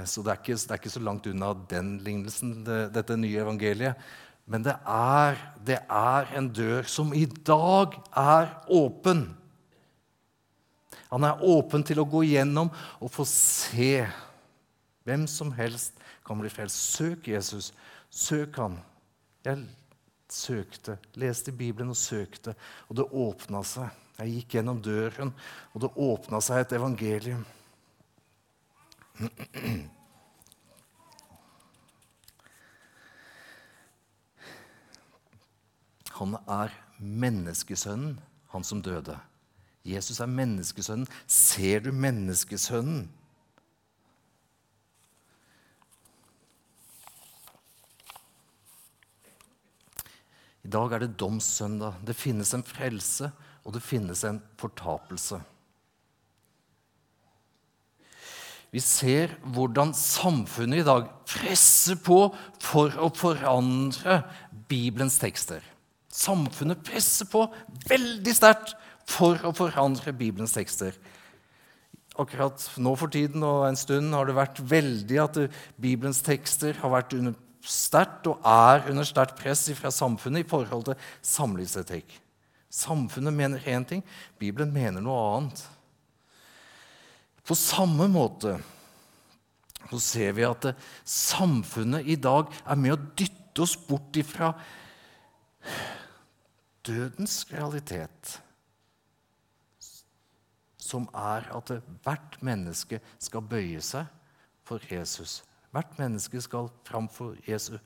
så 0.05 0.23
det 0.23 0.33
er, 0.33 0.39
ikke, 0.41 0.57
det 0.57 0.73
er, 0.73 0.79
ikke, 0.81 0.91
så 0.91 1.03
langt 1.03 1.27
unna 1.31 1.53
den 1.71 1.93
lignelsen, 2.03 2.57
det, 2.67 2.79
dette 2.95 3.15
nye 3.19 3.39
evangeliet. 3.39 4.09
Men 4.51 4.65
det 4.65 4.73
er, 4.89 5.37
det 5.63 5.77
er 5.85 6.33
en 6.35 6.49
dør 6.51 6.87
som 6.89 7.13
i 7.15 7.23
dag 7.25 7.95
er 8.17 8.49
åpen. 8.67 9.29
Han 11.11 11.27
er 11.27 11.43
åpen 11.43 11.85
til 11.87 12.01
å 12.01 12.07
gå 12.07 12.25
gjennom 12.27 12.71
og 12.99 13.13
få 13.13 13.23
se. 13.27 14.05
Hvem 15.07 15.23
som 15.29 15.53
helst 15.55 15.97
kan 16.27 16.39
bli 16.39 16.51
frelst. 16.51 16.95
Søk 16.97 17.27
Jesus. 17.31 17.71
Søk 18.11 18.59
han. 18.59 18.77
Jeg 19.45 19.63
søkte, 20.31 20.97
leste 21.19 21.51
Bibelen 21.51 21.91
og 21.91 21.99
søkte, 21.99 22.53
og 22.87 22.99
det 22.99 23.07
åpna 23.09 23.63
seg. 23.67 23.89
Jeg 24.19 24.35
gikk 24.35 24.55
gjennom 24.57 24.81
døren, 24.83 25.31
og 25.73 25.81
det 25.83 25.89
åpna 25.97 26.39
seg 26.43 26.61
et 26.61 26.75
evangelium. 26.77 27.41
Han 36.21 36.37
er 36.45 36.73
menneskesønnen, 36.99 38.19
han 38.53 38.63
som 38.65 38.81
døde. 38.85 39.17
Jesus 39.85 40.19
er 40.21 40.29
menneskesønnen. 40.29 41.07
Ser 41.25 41.79
du 41.85 41.91
menneskesønnen? 41.93 43.09
I 50.61 50.69
dag 50.69 50.93
er 50.93 50.99
det 51.01 51.17
domssøndag. 51.17 51.97
Det 52.05 52.15
finnes 52.15 52.53
en 52.53 52.63
frelse, 52.63 53.31
og 53.65 53.73
det 53.73 53.81
finnes 53.81 54.21
en 54.25 54.41
fortapelse. 54.61 55.41
Vi 58.71 58.79
ser 58.79 59.33
hvordan 59.51 59.91
samfunnet 59.97 60.79
i 60.79 60.87
dag 60.87 61.09
presser 61.27 61.97
på 61.99 62.29
for 62.63 62.95
å 63.03 63.09
forandre 63.11 64.21
Bibelens 64.71 65.17
tekster. 65.19 65.59
Samfunnet 66.11 66.79
presser 66.87 67.27
på 67.31 67.43
veldig 67.91 68.35
sterkt 68.35 68.77
for 69.11 69.39
å 69.43 69.51
forandre 69.55 70.13
Bibelens 70.15 70.55
tekster. 70.55 70.95
Akkurat 72.19 72.63
nå 72.79 72.95
for 72.99 73.11
tiden 73.11 73.43
og 73.47 73.65
en 73.67 73.79
stund 73.79 74.15
har 74.15 74.27
det 74.27 74.37
vært 74.39 74.63
veldig 74.71 75.19
at 75.23 75.41
Bibelens 75.79 76.23
tekster 76.23 76.79
har 76.79 76.95
vært 76.95 77.15
under 77.17 77.35
sterkt 77.67 78.27
og 78.31 78.39
er 78.47 78.87
under 78.89 79.07
sterkt 79.07 79.37
press 79.39 79.67
fra 79.77 79.91
samfunnet 79.93 80.45
i 80.45 80.49
forhold 80.49 80.87
til 80.87 81.07
samlivsetikk. 81.27 82.07
Samfunnet 82.71 83.35
mener 83.35 83.67
én 83.67 83.83
ting, 83.87 84.03
Bibelen 84.39 84.71
mener 84.71 85.03
noe 85.03 85.27
annet. 85.35 85.63
På 87.45 87.57
samme 87.57 88.07
måte 88.11 88.57
så 89.91 89.99
ser 89.99 90.35
vi 90.37 90.45
at 90.47 90.69
samfunnet 91.07 92.07
i 92.07 92.15
dag 92.15 92.51
er 92.63 92.79
med 92.79 92.95
å 92.95 93.01
dytte 93.17 93.65
oss 93.65 93.73
bort 93.75 94.15
ifra 94.15 94.53
dødens 96.87 97.43
realitet, 97.51 98.37
som 100.81 101.07
er 101.15 101.49
at 101.53 101.73
hvert 102.03 102.37
menneske 102.45 103.01
skal 103.19 103.43
bøye 103.45 103.81
seg 103.83 104.07
for 104.67 104.83
Jesus. 104.91 105.41
Hvert 105.71 105.99
menneske 105.99 106.41
skal 106.43 106.71
framfor 106.87 107.35
Jesu 107.47 107.77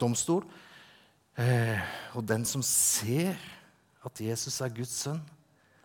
domstol. 0.00 0.46
Eh, 1.38 1.80
og 2.16 2.24
den 2.28 2.44
som 2.48 2.64
ser 2.64 3.36
at 4.04 4.20
Jesus 4.20 4.60
er 4.64 4.72
Guds 4.74 4.94
sønn, 5.04 5.20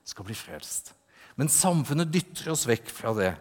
skal 0.03 0.25
bli 0.27 0.35
frelst. 0.35 0.93
Men 1.39 1.49
samfunnet 1.49 2.11
dytter 2.13 2.53
oss 2.53 2.67
vekk 2.69 2.91
fra 2.93 3.15
det. 3.17 3.33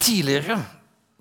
Tidligere 0.00 0.58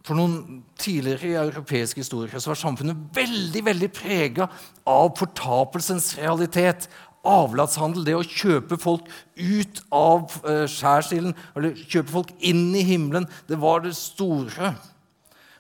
for 0.10 0.18
noen 0.18 0.64
tidligere 0.80 1.28
i 1.28 1.38
europeisk 1.38 2.00
historie 2.02 2.40
så 2.42 2.50
var 2.50 2.58
samfunnet 2.58 3.02
veldig 3.14 3.62
veldig 3.68 3.90
prega 3.94 4.48
av 4.90 5.12
fortapelsens 5.20 6.16
realitet. 6.18 6.88
Avlatshandel, 7.30 8.06
det 8.08 8.16
å 8.16 8.24
kjøpe 8.24 8.80
folk 8.80 9.10
ut 9.36 9.82
av 9.94 10.32
uh, 10.46 10.64
skjærsilden, 10.72 11.36
eller 11.54 11.76
kjøpe 11.84 12.14
folk 12.14 12.32
inn 12.40 12.72
i 12.80 12.86
himmelen, 12.88 13.28
det 13.52 13.60
var 13.60 13.84
det 13.84 13.92
store. 14.00 14.72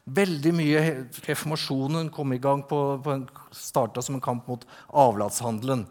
Veldig 0.09 0.53
mye 0.55 0.83
Reformasjonen 1.27 2.09
kom 2.15 2.31
i 2.33 2.41
gang 2.41 2.63
på, 2.65 2.79
på 3.03 3.19
starta 3.53 4.01
som 4.01 4.17
en 4.17 4.23
kamp 4.23 4.47
mot 4.49 4.63
avlatshandelen. 5.03 5.83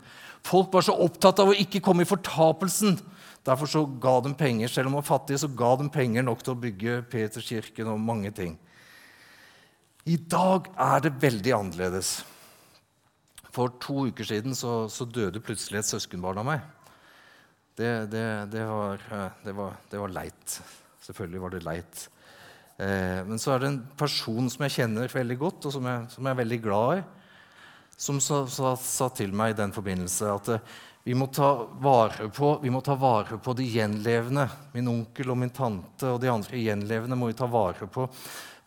Folk 0.48 0.72
var 0.72 0.86
så 0.86 0.96
opptatt 0.96 1.42
av 1.42 1.52
å 1.52 1.56
ikke 1.56 1.82
komme 1.84 2.06
i 2.06 2.08
fortapelsen 2.08 2.96
Derfor 3.48 3.70
så 3.70 3.84
ga 4.00 4.18
de 4.24 4.34
penger, 4.36 4.68
Selv 4.68 4.88
om 4.88 4.96
de 4.96 5.00
var 5.00 5.06
fattige, 5.06 5.40
så 5.40 5.48
ga 5.48 5.74
de 5.80 5.88
penger 5.92 6.24
nok 6.26 6.42
til 6.44 6.54
å 6.54 6.62
bygge 6.62 7.02
Peterskirken 7.12 7.92
og 7.92 8.00
mange 8.02 8.32
ting. 8.34 8.58
I 10.08 10.16
dag 10.16 10.68
er 10.72 11.04
det 11.04 11.14
veldig 11.22 11.54
annerledes. 11.56 12.18
For 13.52 13.72
to 13.80 14.08
uker 14.08 14.26
siden 14.28 14.56
så, 14.56 14.86
så 14.92 15.06
døde 15.08 15.42
plutselig 15.44 15.80
et 15.80 15.88
søskenbarn 15.88 16.40
av 16.42 16.48
meg. 16.48 16.66
Det, 17.78 17.90
det, 18.10 18.24
det, 18.52 18.64
var, 18.66 19.02
eh, 19.14 19.50
var, 19.54 19.76
det, 19.90 20.00
var, 20.00 20.12
leit. 20.12 20.56
Selvfølgelig 21.04 21.42
var 21.42 21.54
det 21.54 21.64
leit. 21.66 22.00
Eh, 22.78 23.20
men 23.28 23.40
så 23.40 23.54
er 23.54 23.62
det 23.62 23.70
en 23.70 23.82
person 24.00 24.48
som 24.50 24.64
jeg 24.66 24.76
kjenner 24.80 25.12
veldig 25.12 25.38
godt, 25.40 25.68
og 25.68 25.76
som 25.76 25.86
jeg, 25.88 26.08
som 26.12 26.26
jeg 26.26 26.34
er 26.34 26.40
veldig 26.42 26.60
glad 26.64 26.98
i, 26.98 27.04
som 27.98 28.20
sa, 28.22 28.44
sa, 28.46 28.76
sa 28.78 29.08
til 29.10 29.32
meg 29.34 29.52
i 29.52 29.58
den 29.58 29.74
forbindelse 29.74 30.30
at 30.30 30.50
vi 31.08 31.14
må, 31.16 31.26
på, 31.32 32.48
vi 32.62 32.70
må 32.70 32.82
ta 32.84 32.94
vare 33.00 33.38
på 33.40 33.54
de 33.56 33.64
gjenlevende. 33.64 34.44
Min 34.74 34.90
onkel 34.92 35.32
og 35.32 35.38
min 35.40 35.52
tante 35.56 36.10
og 36.12 36.18
de 36.20 36.28
andre 36.28 36.60
gjenlevende 36.60 37.16
må 37.16 37.30
vi 37.30 37.36
ta 37.38 37.48
vare 37.48 37.88
på. 37.88 38.04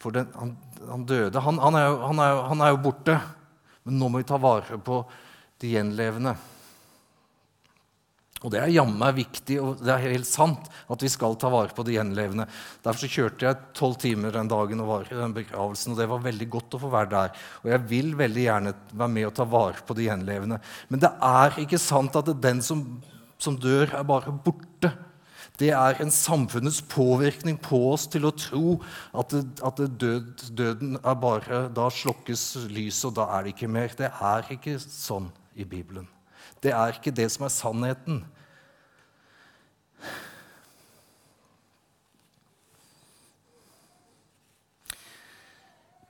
For 0.02 0.16
den, 0.16 0.32
han, 0.34 0.56
han, 0.88 1.04
døde. 1.06 1.44
Han, 1.46 1.60
han, 1.62 1.78
er 1.78 1.86
jo, 1.86 2.00
er 2.10 2.32
jo, 2.34 2.40
han 2.50 2.64
er 2.66 2.74
jo 2.74 2.80
borte. 2.82 3.20
Men 3.86 4.00
nå 4.02 4.10
må 4.10 4.24
vi 4.24 4.28
ta 4.32 4.40
vare 4.42 4.80
på 4.82 5.04
de 5.62 5.76
gjenlevende. 5.76 6.34
Og 8.42 8.50
det 8.50 8.58
er 8.58 8.72
jammen 8.74 9.14
viktig, 9.14 9.58
og 9.62 9.84
det 9.86 9.92
er 9.94 10.08
helt 10.16 10.26
sant 10.26 10.70
at 10.90 11.04
vi 11.04 11.10
skal 11.14 11.36
ta 11.38 11.50
vare 11.54 11.76
på 11.78 11.86
de 11.86 11.94
gjenlevende. 11.94 12.48
Derfor 12.82 13.04
så 13.04 13.10
kjørte 13.14 13.46
jeg 13.46 13.60
tolv 13.78 14.00
timer 14.02 14.34
den 14.34 14.50
dagen 14.50 14.82
og 14.82 14.90
var 14.90 15.12
i 15.12 15.20
den 15.20 15.36
begravelsen, 15.36 15.94
og 15.94 16.02
det 16.02 16.10
var 16.10 16.24
veldig 16.26 16.48
godt 16.56 16.78
å 16.78 16.82
få 16.82 16.90
være 16.94 17.12
der. 17.12 17.36
Og 17.62 17.70
jeg 17.70 17.86
vil 17.92 18.16
veldig 18.18 18.46
gjerne 18.48 18.74
være 18.98 19.14
med 19.14 19.30
og 19.30 19.36
ta 19.38 19.46
vare 19.46 19.86
på 19.86 19.98
de 19.98 20.08
gjenlevende. 20.08 20.58
Men 20.90 21.04
det 21.04 21.12
er 21.28 21.62
ikke 21.62 21.82
sant 21.82 22.18
at 22.18 22.32
den 22.42 22.64
som, 22.66 22.82
som 23.38 23.60
dør, 23.62 23.94
er 24.00 24.08
bare 24.10 24.34
borte. 24.34 24.90
Det 25.62 25.70
er 25.78 26.00
en 26.02 26.10
samfunnets 26.10 26.80
påvirkning 26.90 27.60
på 27.62 27.84
oss 27.92 28.08
til 28.10 28.26
å 28.26 28.32
tro 28.34 28.80
at, 29.14 29.36
det, 29.36 29.44
at 29.62 29.78
det 29.78 29.92
død, 30.02 30.48
døden 30.58 30.98
er 30.98 31.20
bare 31.22 31.68
Da 31.76 31.92
slokkes 31.94 32.48
lyset, 32.72 33.12
og 33.12 33.20
da 33.20 33.28
er 33.36 33.46
det 33.46 33.54
ikke 33.54 33.70
mer. 33.70 33.94
Det 33.94 34.10
er 34.10 34.50
ikke 34.58 34.80
sånn 34.82 35.30
i 35.54 35.68
Bibelen. 35.68 36.10
Det 36.62 36.74
er 36.78 36.94
ikke 36.94 37.14
det 37.16 37.28
som 37.34 37.48
er 37.48 37.54
sannheten. 37.54 38.22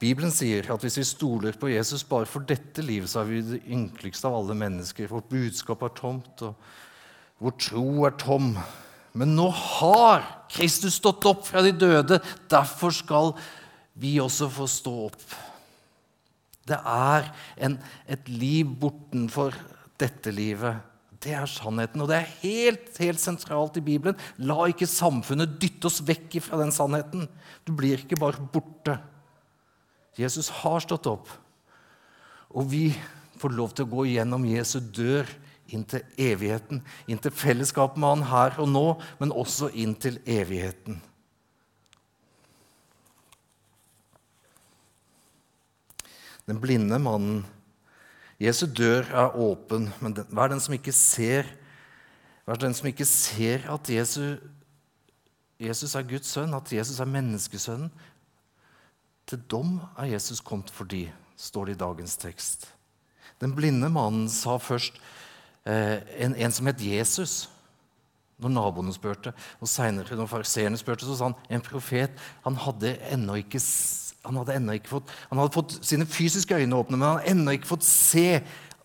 Bibelen 0.01 0.31
sier 0.33 0.65
at 0.73 0.81
hvis 0.81 0.97
vi 0.97 1.05
stoler 1.05 1.57
på 1.61 1.69
Jesus 1.69 2.01
bare 2.09 2.25
for 2.25 2.41
dette 2.49 2.81
livet, 2.81 3.09
så 3.11 3.21
er 3.21 3.27
vi 3.29 3.41
det 3.45 3.59
ynkeligste 3.69 4.25
av 4.27 4.39
alle 4.39 4.55
mennesker. 4.57 5.11
Vårt 5.11 5.29
budskap 5.29 5.83
er 5.85 5.93
tomt, 5.93 6.41
og 6.41 6.55
vår 7.41 7.53
tro 7.61 7.85
er 8.09 8.15
tom. 8.17 8.55
Men 9.13 9.35
nå 9.37 9.45
har 9.53 10.25
Kristus 10.51 10.97
stått 10.97 11.27
opp 11.29 11.45
fra 11.45 11.61
de 11.61 11.73
døde. 11.75 12.17
Derfor 12.49 12.95
skal 12.95 13.35
vi 14.01 14.15
også 14.23 14.49
få 14.49 14.67
stå 14.71 14.95
opp. 15.05 15.37
Det 16.65 16.79
er 16.81 17.29
en, 17.61 17.77
et 18.09 18.27
liv 18.31 18.73
bortenfor 18.81 19.53
dette 20.01 20.33
livet. 20.33 20.81
Det 21.21 21.35
er 21.37 21.45
sannheten, 21.49 22.01
og 22.01 22.09
det 22.09 22.17
er 22.17 22.31
helt, 22.41 22.89
helt 22.97 23.21
sentralt 23.21 23.77
i 23.77 23.85
Bibelen. 23.85 24.17
La 24.41 24.65
ikke 24.71 24.89
samfunnet 24.89 25.59
dytte 25.61 25.89
oss 25.89 26.01
vekk 26.05 26.39
fra 26.41 26.57
den 26.63 26.73
sannheten. 26.73 27.27
Du 27.67 27.75
blir 27.77 28.01
ikke 28.01 28.17
bare 28.19 28.41
borte. 28.53 28.97
Jesus 30.17 30.49
har 30.61 30.81
stått 30.83 31.07
opp, 31.07 31.29
og 32.51 32.67
vi 32.73 32.89
får 33.39 33.53
lov 33.55 33.71
til 33.73 33.87
å 33.87 33.91
gå 33.93 34.09
gjennom 34.11 34.43
Jesu 34.49 34.81
dør 34.81 35.29
inn 35.71 35.85
til 35.87 36.03
evigheten, 36.19 36.81
inn 37.07 37.21
til 37.21 37.31
fellesskapet 37.31 38.01
med 38.01 38.09
Han 38.09 38.27
her 38.27 38.59
og 38.59 38.69
nå, 38.73 38.85
men 39.21 39.31
også 39.31 39.71
inn 39.79 39.95
til 39.95 40.19
evigheten. 40.27 40.99
Den 46.49 46.59
blinde 46.59 46.97
mannen 46.99 47.45
Jesu 48.41 48.65
dør 48.65 49.05
er 49.05 49.35
åpen, 49.37 49.91
men 50.01 50.15
hva 50.31 50.47
er 50.47 50.55
den 50.55 50.63
som 50.63 50.73
ikke 50.73 50.93
ser 50.95 51.49
Hva 52.41 52.55
er 52.55 52.63
den 52.63 52.73
som 52.73 52.87
ikke 52.89 53.05
ser 53.05 53.67
at 53.69 53.89
Jesus, 53.93 54.39
Jesus 55.61 55.93
er 55.95 56.07
Guds 56.09 56.31
sønn, 56.33 56.55
at 56.57 56.71
Jesus 56.73 56.99
er 56.99 57.05
menneskesønnen? 57.05 57.91
Til 59.29 59.43
dom 59.45 59.75
er 59.93 60.09
Jesus 60.15 60.41
kommet 60.41 60.73
for 60.73 60.89
de, 60.89 61.05
står 61.37 61.69
det 61.69 61.75
i 61.75 61.81
dagens 61.83 62.17
tekst. 62.17 62.65
Den 63.41 63.53
blinde 63.55 63.89
mannen 63.93 64.25
sa 64.29 64.57
først 64.57 64.97
eh, 65.65 66.01
en, 66.25 66.33
en, 66.33 66.51
som 66.51 66.67
het 66.67 66.81
Jesus, 66.81 67.45
når 68.41 68.55
naboene 68.57 68.93
spurte. 68.93 69.35
Og 69.61 69.69
seinere, 69.69 70.17
når 70.17 70.29
fariseerne 70.33 70.81
spurte, 70.81 71.05
så 71.05 71.15
sa 71.17 71.29
han 71.29 71.37
en 71.49 71.63
profet. 71.65 72.17
Han 72.45 72.57
hadde 72.57 72.97
ennå 73.13 73.37
ikke 73.43 73.61
han 74.21 74.37
hadde 74.37 74.57
ennå 74.59 74.75
ikke 74.77 74.91
fått, 74.95 75.13
han 75.31 75.39
hadde 75.41 75.55
fått 75.55 75.77
sine 75.85 76.05
fysiske 76.05 76.57
øyne 76.57 76.77
åpne, 76.77 76.97
men 76.97 77.07
han 77.07 77.17
hadde 77.19 77.31
ennå 77.33 77.55
ikke 77.57 77.71
fått 77.71 77.87
se 77.87 78.41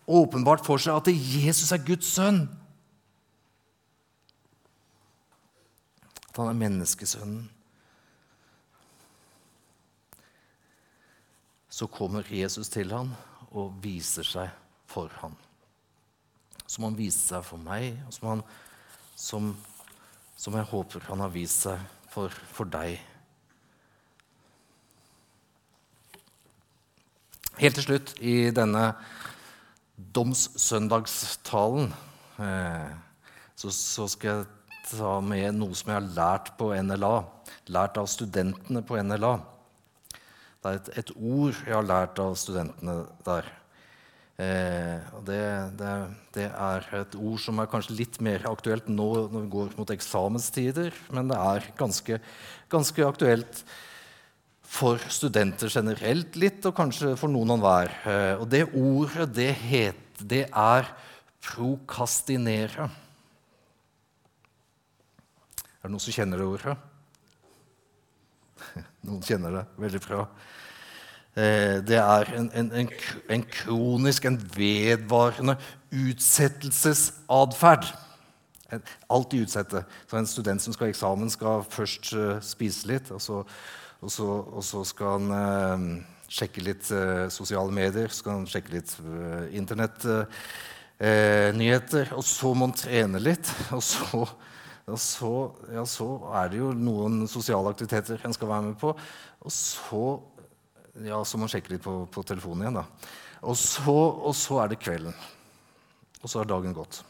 åpenbart 0.07 0.63
for 0.65 0.81
seg 0.81 0.97
at 0.97 1.11
Jesus 1.11 1.73
er 1.75 1.83
Guds 1.85 2.09
sønn. 2.15 2.45
At 6.29 6.39
han 6.39 6.49
er 6.49 6.57
menneskesønnen. 6.57 7.45
Så 11.69 11.85
kommer 11.93 12.25
Jesus 12.33 12.71
til 12.73 12.89
ham 12.89 13.11
og 13.51 13.75
viser 13.83 14.25
seg 14.25 14.49
for 14.89 15.11
ham. 15.21 15.35
Som 16.65 16.87
han 16.87 16.97
viste 16.97 17.27
seg 17.29 17.45
for 17.45 17.61
meg, 17.61 17.99
og 18.07 18.15
som, 18.15 18.31
han, 18.31 18.41
som, 19.13 19.51
som 20.39 20.57
jeg 20.57 20.69
håper 20.71 21.05
han 21.11 21.21
har 21.21 21.35
vist 21.35 21.67
seg 21.67 21.83
for, 22.09 22.33
for 22.55 22.69
deg. 22.73 22.97
Helt 27.57 27.73
til 27.73 27.87
slutt 27.87 28.11
i 28.21 28.51
denne 28.53 28.91
domssøndagstalen 30.13 31.87
eh, 32.37 32.91
så, 33.57 33.71
så, 33.73 34.05
skal 34.13 34.29
jeg 34.29 34.91
ta 34.91 35.15
med 35.25 35.57
noe 35.57 35.73
som 35.73 35.89
jeg 35.89 35.97
har 35.97 36.11
lært 36.19 36.51
på 36.59 36.69
NLA. 36.85 37.15
Lært 37.73 37.97
av 37.97 38.09
studentene 38.13 38.83
på 38.85 38.99
NLA. 39.01 39.31
Det 40.61 40.69
er 40.69 40.77
et, 40.77 40.91
et 41.01 41.15
ord 41.17 41.57
jeg 41.63 41.73
har 41.73 41.89
lært 41.89 42.21
av 42.21 42.37
studentene 42.37 42.99
der. 43.25 43.49
Eh, 44.37 45.09
det, 45.25 45.41
det, 45.81 45.97
det, 46.37 46.47
er 46.53 46.87
et 47.01 47.17
ord 47.17 47.41
som 47.41 47.57
er 47.57 47.73
kanskje 47.73 47.97
litt 47.97 48.21
mer 48.21 48.45
aktuelt 48.51 48.85
nå 48.85 49.09
når 49.33 49.47
vi 49.47 49.53
går 49.57 49.75
mot 49.81 49.97
eksamenstider, 49.97 50.93
men 51.09 51.33
det 51.33 51.41
er 51.41 51.71
ganske, 51.81 52.21
ganske 52.69 53.09
aktuelt 53.09 53.65
for 54.67 54.99
studenter 55.11 55.71
generelt 55.71 56.35
litt, 56.39 56.65
og 56.67 56.75
kanskje 56.75 57.13
for 57.19 57.31
noen 57.31 57.55
og 57.55 57.63
hver. 57.63 57.93
Eh, 58.03 58.33
og 58.41 58.47
det 58.51 58.65
ordet, 58.75 59.29
det, 59.37 59.51
het, 59.63 60.01
det 60.19 60.43
er 60.51 60.89
prokastinere. 61.47 62.89
Er 65.77 65.87
det 65.87 65.93
noen 65.93 66.03
som 66.03 66.15
kjenner 66.15 66.41
det 66.41 66.49
ordet? 66.49 66.75
Noen 69.07 69.23
kjenner 69.23 69.53
det 69.55 69.63
veldig 69.79 70.01
bra. 70.03 70.25
Eh, 71.37 71.77
det 71.87 71.99
er 72.01 72.33
en, 72.35 72.49
en, 72.59 72.71
en, 72.81 72.89
en 73.37 73.45
kronisk, 73.53 74.25
en 74.27 74.39
vedvarende 74.57 75.55
utsettelsesatferd. 75.95 77.87
Alltid 79.07 79.45
utsette. 79.45 79.85
Så 80.09 80.17
En 80.19 80.27
student 80.27 80.61
som 80.61 80.75
skal 80.75 80.89
ha 80.89 80.91
eksamen, 80.91 81.29
skal 81.31 81.63
først 81.71 82.11
uh, 82.17 82.41
spise 82.43 82.89
litt, 82.89 83.13
og 83.15 83.21
så, 83.23 83.45
og 84.01 84.11
så, 84.13 84.27
og 84.27 84.63
så 84.65 84.83
skal 84.85 85.07
han 85.17 85.31
eh, 85.37 85.77
sjekke 86.31 86.61
litt 86.65 86.91
eh, 86.93 87.29
sosiale 87.33 87.71
medier, 87.73 88.09
skal 88.13 88.31
han 88.39 88.47
sjekke 88.49 88.71
litt 88.75 88.97
internettnyheter, 89.57 92.05
og 92.17 92.23
så 92.25 92.53
må 92.53 92.65
han 92.69 92.77
trene 92.77 93.19
litt. 93.23 93.47
og 93.75 93.83
så 93.85 94.27
og 94.87 94.95
så, 95.03 95.29
ja, 95.75 95.81
så, 95.83 96.05
er 96.39 96.51
det 96.51 96.61
jo 96.61 96.69
noen 96.71 97.25
sosiale 97.27 97.73
aktiviteter 97.73 98.21
en 98.23 98.35
skal 98.35 98.47
være 98.47 98.69
med 98.69 98.77
på. 98.79 98.93
Og 99.43 99.51
så 99.51 100.03
ja, 101.03 101.19
så 101.27 101.37
må 101.37 101.43
han 101.43 101.51
sjekke 101.51 101.73
litt 101.73 101.83
på, 101.83 102.07
på 102.07 102.23
telefonen 102.23 102.63
igjen. 102.63 102.79
da. 102.79 102.85
Og 103.51 103.57
så, 103.59 103.91
og 103.91 104.31
så, 104.35 104.61
er 104.63 104.71
det 104.71 104.79
kvelden. 104.79 105.13
Og 106.21 106.31
så 106.31 106.41
er 106.41 106.49
dagen 106.49 106.77
gått. 106.77 107.01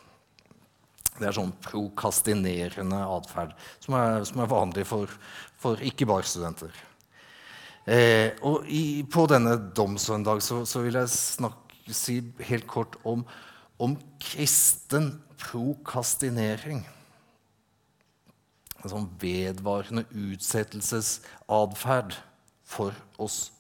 Det 1.18 1.30
er 1.30 1.38
sånn 1.38 1.54
prokastinerende 1.66 3.00
atferd 3.18 3.56
som, 3.80 3.98
som, 4.28 4.44
er 4.44 4.52
vanlig 4.52 4.86
for, 4.90 5.12
for 5.58 5.82
ikke 5.84 6.10
bare 6.10 6.28
studenter. 6.28 6.76
Eh, 7.88 8.36
og 8.46 8.68
i, 8.68 9.06
på 9.08 9.24
denne 9.32 9.56
domsøndag 9.76 10.44
så, 10.44 10.66
så, 10.68 10.84
vil 10.84 11.00
jeg 11.00 11.14
snakke, 11.14 11.64
si 11.88 12.20
helt 12.50 12.68
kort 12.68 12.98
om, 13.08 13.24
om 13.80 13.94
kristen 14.20 15.14
prokastinering 15.40 16.84
en 18.84 18.92
sånn 18.92 19.08
vedvarende 19.22 20.04
utsettelsesatferd 20.14 22.16
for 22.68 22.94
oss. 23.22 23.52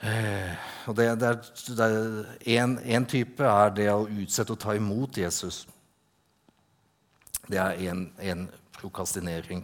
Eh, 0.00 0.52
og 0.88 0.96
det, 0.98 1.20
det 1.20 1.86
er, 1.86 2.24
en, 2.60 3.06
type 3.08 3.44
er 3.44 3.70
det 3.76 3.88
å 3.92 4.06
utsette 4.06 4.52
å 4.52 4.60
ta 4.60 4.74
imot 4.76 5.16
Jesus. 5.20 5.66
Det 7.50 7.60
er 7.62 7.80
en, 8.22 8.46
prokastinering. 8.76 9.62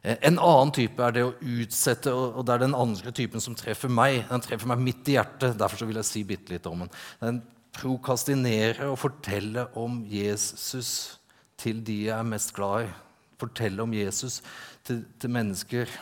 Eh, 0.00 0.16
en 0.24 0.38
annen 0.40 0.72
type 0.72 1.02
er 1.04 1.12
det 1.12 1.24
å 1.26 1.34
utsette, 1.36 2.12
og 2.14 2.40
det 2.46 2.54
er 2.54 2.62
den 2.64 2.76
andre 2.78 3.12
typen 3.12 3.42
som 3.44 3.56
treffer 3.58 3.92
meg. 3.92 4.22
Den 4.30 4.44
treffer 4.44 4.70
meg 4.70 4.80
midt 4.80 5.10
i 5.10 5.18
hjertet. 5.18 5.58
Derfor 5.60 5.90
vil 5.90 6.00
jeg 6.00 6.08
si 6.08 6.24
bitte 6.24 6.54
litt 6.54 6.68
om 6.70 6.86
den. 6.86 6.92
Den 7.20 7.42
prokastinerer 7.78 8.88
og 8.88 8.98
forteller 9.02 9.74
om 9.78 10.00
Jesus 10.08 11.18
til 11.60 11.82
de 11.84 12.04
jeg 12.08 12.16
er 12.16 12.26
mest 12.26 12.54
glad 12.56 12.86
i. 12.86 12.92
Fortelle 13.38 13.84
om 13.84 13.92
Jesus 13.94 14.40
til, 14.86 15.04
til 15.20 15.30
mennesker. 15.30 15.92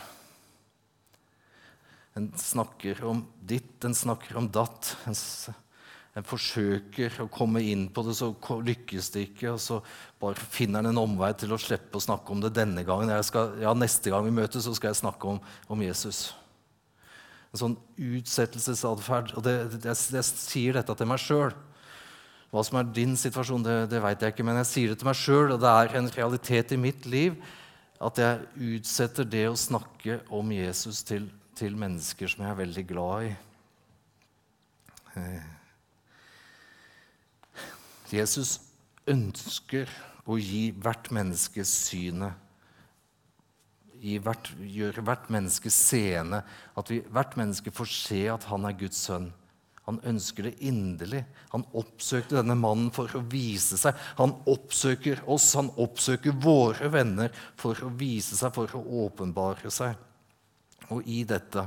Den 2.17 2.31
snakker 2.39 3.03
om 3.05 3.25
ditt, 3.45 3.75
den 3.83 3.93
snakker 3.93 4.39
om 4.39 4.47
datt. 4.49 4.95
En, 6.17 6.25
forsøker 6.25 7.19
å 7.21 7.27
komme 7.29 7.61
inn 7.61 7.85
på 7.93 8.01
det, 8.07 8.15
så 8.17 8.31
lykkes 8.65 9.11
det 9.13 9.27
ikke. 9.27 9.51
Og 9.53 9.61
så 9.61 9.77
bare 10.21 10.49
finner 10.49 10.81
en 10.81 10.91
en 10.95 11.03
omvei 11.03 11.29
til 11.37 11.53
å 11.53 11.61
slippe 11.61 11.99
å 11.99 12.03
snakke 12.03 12.33
om 12.33 12.41
det 12.41 12.55
denne 12.57 12.83
gangen. 12.87 13.13
Skal, 13.23 13.53
ja, 13.61 13.75
Neste 13.77 14.13
gang 14.13 14.25
vi 14.25 14.33
møtes, 14.33 14.65
så 14.65 14.73
skal 14.77 14.91
jeg 14.91 15.03
snakke 15.03 15.35
om, 15.35 15.39
om 15.69 15.85
Jesus. 15.85 16.31
En 17.53 17.61
sånn 17.61 17.77
utsettelsesatferd. 17.95 19.35
Og 19.37 19.45
det, 19.45 19.55
det, 19.75 19.83
jeg, 19.91 20.17
jeg 20.17 20.27
sier 20.31 20.79
dette 20.79 20.97
til 20.97 21.09
meg 21.09 21.21
sjøl. 21.21 21.53
Hva 22.49 22.63
som 22.63 22.79
er 22.79 22.89
din 22.95 23.13
situasjon, 23.19 23.63
det, 23.65 23.77
det 23.91 24.01
veit 24.01 24.21
jeg 24.23 24.33
ikke, 24.33 24.45
men 24.47 24.57
jeg 24.61 24.71
sier 24.71 24.91
det 24.91 25.01
til 25.01 25.09
meg 25.09 25.19
sjøl, 25.19 25.51
og 25.53 25.61
det 25.61 25.71
er 25.71 25.97
en 25.99 26.11
realitet 26.15 26.71
i 26.73 26.79
mitt 26.79 27.05
liv 27.09 27.35
at 28.03 28.19
jeg 28.21 28.45
utsetter 28.77 29.25
det 29.27 29.47
å 29.49 29.57
snakke 29.57 30.19
om 30.33 30.51
Jesus 30.53 31.01
til, 31.05 31.27
til 31.57 31.77
mennesker 31.77 32.29
som 32.29 32.45
jeg 32.45 32.53
er 32.53 32.59
veldig 32.61 32.85
glad 32.89 33.29
i. 33.29 33.35
Jesus 38.13 38.57
ønsker 39.07 39.89
å 40.27 40.37
gi 40.39 40.69
hvert 40.75 41.09
menneske 41.15 41.63
synet. 41.67 42.35
Gjøre 43.97 45.03
hvert 45.03 45.27
menneske 45.33 45.71
seende. 45.73 46.43
At 46.77 46.91
vi, 46.91 47.01
hvert 47.01 47.35
menneske 47.39 47.73
får 47.73 47.91
se 47.91 48.21
at 48.31 48.47
han 48.51 48.67
er 48.69 48.77
Guds 48.77 48.99
sønn. 49.07 49.31
Han 49.87 50.01
ønsker 50.03 50.49
det 50.49 50.57
inderlig. 50.67 51.21
Han 51.53 51.63
oppsøkte 51.79 52.35
denne 52.41 52.57
mannen 52.59 52.89
for 52.95 53.11
å 53.15 53.23
vise 53.31 53.79
seg. 53.79 53.95
Han 54.19 54.35
oppsøker 54.51 55.21
oss, 55.31 55.53
han 55.55 55.71
oppsøker 55.79 56.35
våre 56.43 56.91
venner 56.91 57.31
for 57.55 57.79
å 57.87 57.93
vise 57.95 58.35
seg, 58.35 58.51
for 58.55 58.75
å 58.75 59.05
åpenbare 59.05 59.71
seg. 59.71 59.95
Og 60.91 61.07
i 61.07 61.21
dette 61.27 61.63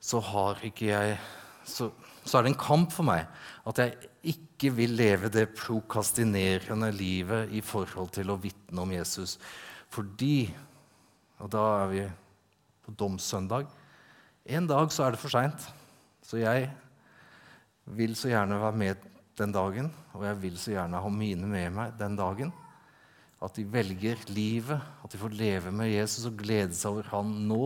så 0.00 0.22
har 0.24 0.64
ikke 0.64 0.88
jeg 0.88 1.18
så, 1.68 1.90
så, 2.28 2.38
er 2.38 2.46
det 2.46 2.52
en 2.52 2.60
kamp 2.60 2.92
for 2.94 3.08
meg 3.08 3.26
at 3.68 3.80
jeg 3.82 4.10
ikke 4.34 4.72
vil 4.76 4.96
leve 4.98 5.30
det 5.32 5.48
prokastinerende 5.56 6.90
livet 6.94 7.52
i 7.56 7.62
forhold 7.64 8.12
til 8.16 8.32
å 8.32 8.38
vitne 8.40 8.84
om 8.84 8.92
Jesus. 8.92 9.38
Fordi 9.92 10.48
Og 11.38 11.46
da 11.54 11.64
er 11.84 11.90
vi 11.92 12.00
på 12.82 12.92
domssøndag. 12.98 13.68
En 14.50 14.66
dag 14.66 14.90
så 14.90 15.04
er 15.04 15.14
det 15.14 15.20
for 15.22 15.30
seint. 15.30 15.68
Så 16.26 16.40
jeg 16.40 16.64
vil 17.94 18.16
så 18.18 18.32
gjerne 18.32 18.58
være 18.58 18.80
med 18.80 19.04
den 19.38 19.52
dagen, 19.54 19.92
og 20.16 20.24
jeg 20.26 20.40
vil 20.42 20.56
så 20.58 20.72
gjerne 20.74 21.02
ha 21.04 21.12
mine 21.12 21.46
med 21.46 21.76
meg 21.76 21.94
den 22.00 22.16
dagen. 22.18 22.50
At 23.38 23.54
de 23.54 23.62
velger 23.70 24.18
livet, 24.34 24.82
at 24.82 25.12
de 25.12 25.20
får 25.20 25.36
leve 25.38 25.70
med 25.70 25.92
Jesus 25.92 26.26
og 26.26 26.40
glede 26.40 26.74
seg 26.74 26.90
over 26.90 27.10
han 27.12 27.30
nå 27.46 27.62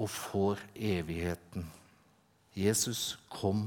og 0.00 0.08
får 0.08 0.62
evigheten. 0.76 1.66
Jesus 2.56 3.18
kom 3.32 3.66